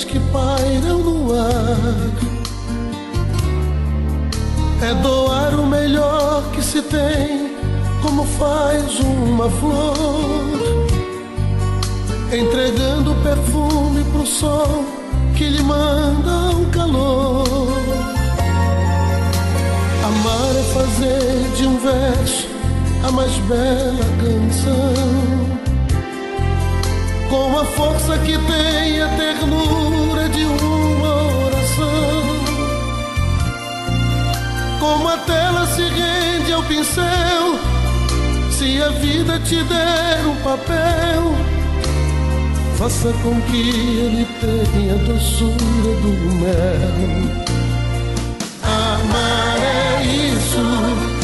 Que 0.00 0.18
pairam 0.32 0.98
no 1.00 1.34
ar. 1.34 2.02
É 4.82 4.94
doar 4.94 5.54
o 5.60 5.66
melhor 5.66 6.50
que 6.52 6.62
se 6.62 6.80
tem, 6.80 7.54
como 8.00 8.24
faz 8.24 8.98
uma 9.00 9.50
flor. 9.50 10.86
Entregando 12.32 13.14
perfume 13.22 14.02
pro 14.04 14.26
sol 14.26 14.84
que 15.36 15.44
lhe 15.50 15.62
manda 15.62 16.56
o 16.56 16.66
calor. 16.70 17.68
Amar 20.04 20.56
é 20.56 20.62
fazer 20.72 21.52
de 21.56 21.66
um 21.66 21.78
verso 21.78 22.48
a 23.04 23.12
mais 23.12 23.36
bela 23.40 24.06
canção. 24.22 25.71
Com 27.32 27.58
a 27.58 27.64
força 27.64 28.18
que 28.18 28.36
tem 28.36 29.00
a 29.00 29.08
ternura 29.16 30.28
de 30.28 30.44
uma 30.44 31.46
oração. 31.46 32.22
Como 34.78 35.08
a 35.08 35.16
tela 35.16 35.66
se 35.68 35.80
rende 35.80 36.52
ao 36.52 36.62
pincel, 36.64 37.58
se 38.50 38.82
a 38.82 38.90
vida 38.90 39.40
te 39.40 39.64
der 39.64 40.26
um 40.26 40.36
papel, 40.42 41.34
faça 42.76 43.10
com 43.22 43.40
que 43.50 43.70
ele 43.70 44.28
tenha 44.38 44.92
a 44.92 44.98
doçura 44.98 45.96
do 46.02 46.12
mel. 46.34 47.32
Amar 48.62 49.56
é 49.58 50.02
isso 50.04 51.22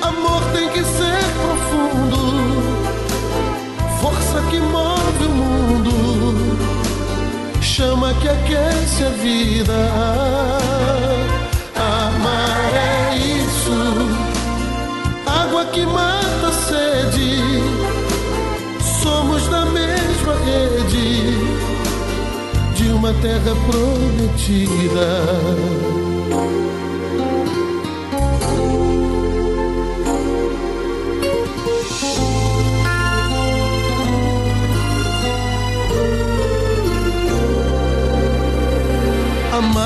amor 0.00 0.42
tem 0.52 0.68
que 0.70 0.84
ser 0.84 1.24
profundo, 1.42 2.73
força 4.34 4.42
que 4.50 4.58
move 4.58 5.24
o 5.24 5.30
mundo, 5.30 5.92
chama 7.62 8.12
que 8.14 8.28
aquece 8.28 9.04
a 9.04 9.10
vida. 9.10 9.72
Amar 11.76 12.74
é 12.74 13.16
isso, 13.16 13.70
água 15.26 15.64
que 15.66 15.86
mata 15.86 16.48
a 16.48 16.52
sede, 16.52 17.62
somos 19.02 19.46
da 19.48 19.64
mesma 19.66 20.34
rede 20.44 21.34
de 22.74 22.88
uma 22.90 23.12
terra 23.14 23.54
prometida. 23.70 25.34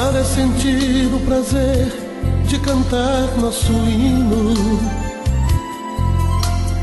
Amar 0.08 0.20
é 0.20 0.24
sentir 0.24 1.12
o 1.12 1.20
prazer 1.20 1.92
de 2.46 2.58
cantar 2.60 3.36
nosso 3.38 3.72
hino. 3.72 4.54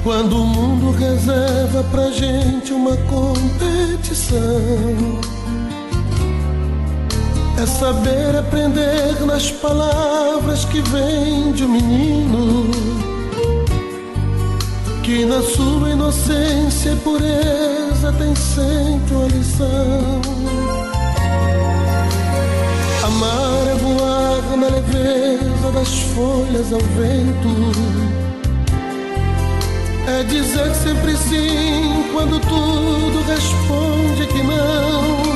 Quando 0.04 0.40
o 0.40 0.46
mundo 0.46 0.92
reserva 0.92 1.84
pra 1.90 2.12
gente 2.12 2.72
uma 2.72 2.96
competição. 2.96 4.38
É 7.60 7.66
saber 7.66 8.38
aprender 8.38 9.26
nas 9.26 9.50
palavras 9.52 10.64
que 10.66 10.82
vêm 10.82 11.52
de 11.52 11.64
um 11.64 11.70
menino. 11.70 12.70
Que 15.02 15.26
na 15.26 15.42
sua 15.42 15.90
inocência 15.90 16.92
e 16.92 16.96
pureza 16.98 18.14
tem 18.20 18.36
sempre 18.36 19.16
uma 19.16 19.28
lição. 19.28 20.35
Leveza 25.06 25.72
das 25.72 26.00
folhas 26.16 26.74
ao 26.74 26.80
vento. 26.80 27.50
É 30.08 30.24
dizer 30.24 30.74
sempre 30.74 31.16
sim 31.16 32.06
quando 32.12 32.40
tudo 32.40 33.24
responde 33.28 34.26
que 34.28 34.42
não. 34.44 35.36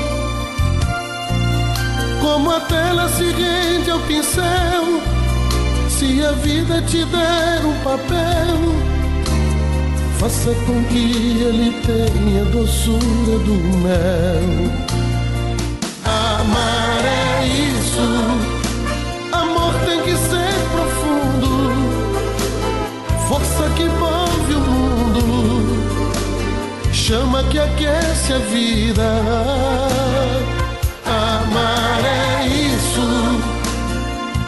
Como 2.21 2.51
a 2.51 2.59
tela 2.61 3.07
se 3.09 3.23
rende 3.23 3.91
ao 3.91 3.99
pincel, 4.01 5.01
se 5.89 6.23
a 6.23 6.31
vida 6.31 6.81
te 6.81 7.05
der 7.05 7.65
um 7.65 7.73
papel, 7.83 8.57
faça 10.17 10.51
com 10.65 10.83
que 10.85 11.41
ele 11.43 11.73
tenha 11.85 12.41
a 12.41 12.45
doçura 12.45 13.39
do 13.45 13.53
mel. 13.79 14.88
Chama 27.09 27.43
que 27.45 27.57
aquece 27.57 28.33
a 28.33 28.37
vida. 28.37 29.03
Amar 31.07 32.05
é 32.05 32.45
isso. 32.47 33.01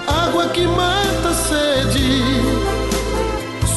Água 0.08 0.48
que 0.50 0.68
mata 0.68 1.30
a 1.30 1.34
sede. 1.34 2.22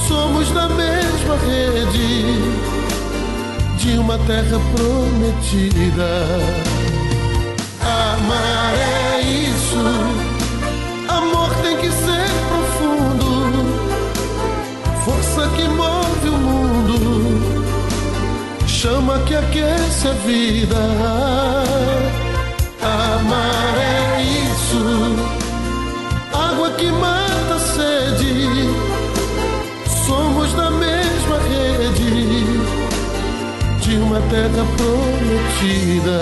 Somos 0.07 0.51
da 0.51 0.69
mesma 0.69 1.35
rede 1.47 2.43
de 3.79 3.99
uma 3.99 4.19
terra 4.19 4.61
prometida. 4.77 6.11
Amar 7.81 8.75
é 8.75 9.21
isso. 9.23 9.79
Amor 11.09 11.49
tem 11.63 11.79
que 11.79 11.91
ser 11.91 12.04
que 19.35 19.59
aquece 19.59 20.09
a 20.09 20.13
vida. 20.13 20.77
Amar 22.83 23.77
é 23.79 24.23
isso. 24.23 25.17
Água 26.33 26.71
que 26.73 26.87
mata 26.87 27.55
a 27.55 27.59
sede. 27.59 28.69
Somos 30.07 30.53
da 30.55 30.71
mesma 30.71 31.39
rede 31.49 32.45
de 33.81 33.97
uma 33.97 34.21
terra 34.31 34.65
prometida. 34.77 36.21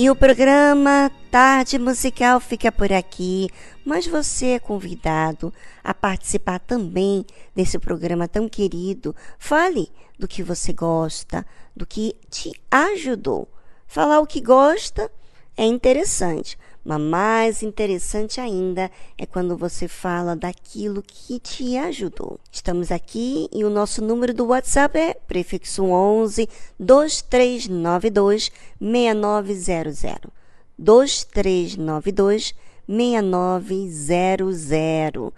E 0.00 0.08
o 0.08 0.16
programa 0.16 1.12
Tarde 1.30 1.78
Musical 1.78 2.40
fica 2.40 2.72
por 2.72 2.90
aqui, 2.90 3.50
mas 3.84 4.06
você 4.06 4.52
é 4.52 4.58
convidado 4.58 5.52
a 5.84 5.92
participar 5.92 6.58
também 6.58 7.22
desse 7.54 7.78
programa 7.78 8.26
tão 8.26 8.48
querido. 8.48 9.14
Fale 9.38 9.92
do 10.18 10.26
que 10.26 10.42
você 10.42 10.72
gosta, 10.72 11.46
do 11.76 11.84
que 11.84 12.16
te 12.30 12.50
ajudou. 12.70 13.46
Falar 13.86 14.20
o 14.20 14.26
que 14.26 14.40
gosta 14.40 15.12
é 15.54 15.66
interessante, 15.66 16.58
mas 16.84 17.00
mais 17.00 17.62
interessante 17.62 18.40
ainda 18.40 18.90
é 19.16 19.24
quando 19.26 19.56
você 19.56 19.86
fala 19.86 20.34
daquilo 20.34 21.00
que 21.02 21.38
te 21.38 21.76
ajudou. 21.76 22.40
Estamos 22.50 22.90
aqui 22.90 23.48
e 23.52 23.62
o 23.64 23.70
nosso 23.70 24.02
número 24.02 24.34
do 24.34 24.46
WhatsApp 24.46 24.98
é 24.98 25.14
prefixo 25.14 25.84
11 25.84 26.48
2392 26.78 28.50
6900. 28.80 30.30
2392 30.78 32.54
6900. 32.88 35.32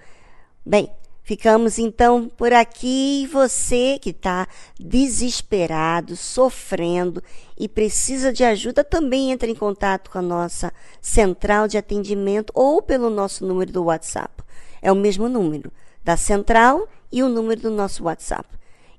Bem, 0.64 0.88
ficamos 1.32 1.78
então 1.78 2.28
por 2.28 2.52
aqui. 2.52 3.26
Você 3.32 3.98
que 3.98 4.10
está 4.10 4.46
desesperado, 4.78 6.14
sofrendo 6.14 7.22
e 7.58 7.66
precisa 7.66 8.30
de 8.30 8.44
ajuda, 8.44 8.84
também 8.84 9.32
entre 9.32 9.50
em 9.50 9.54
contato 9.54 10.10
com 10.10 10.18
a 10.18 10.22
nossa 10.22 10.70
central 11.00 11.66
de 11.66 11.78
atendimento 11.78 12.52
ou 12.54 12.82
pelo 12.82 13.08
nosso 13.08 13.46
número 13.46 13.72
do 13.72 13.84
WhatsApp. 13.84 14.44
É 14.82 14.92
o 14.92 14.96
mesmo 14.96 15.26
número 15.26 15.72
da 16.04 16.18
central 16.18 16.86
e 17.10 17.22
o 17.22 17.30
número 17.30 17.62
do 17.62 17.70
nosso 17.70 18.04
WhatsApp. 18.04 18.46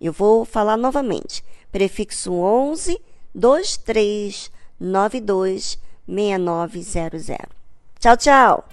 Eu 0.01 0.11
vou 0.11 0.43
falar 0.43 0.75
novamente. 0.75 1.43
Prefixo 1.71 2.33
11 2.33 2.99
2392 3.35 5.77
6900. 6.07 7.27
Tchau, 7.99 8.17
tchau! 8.17 8.67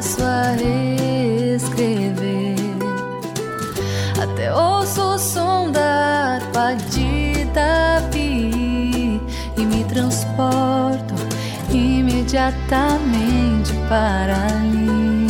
Passo 0.00 0.22
a 0.22 0.52
reescrever. 0.52 2.56
Até 4.18 4.54
ouço 4.54 5.02
o 5.02 5.18
som 5.18 5.70
da 5.70 6.38
harpa 6.40 6.74
de 6.90 7.44
Davi. 7.52 9.20
transporto 9.88 11.14
imediatamente 11.72 13.72
para 13.88 14.46
ali. 14.46 15.29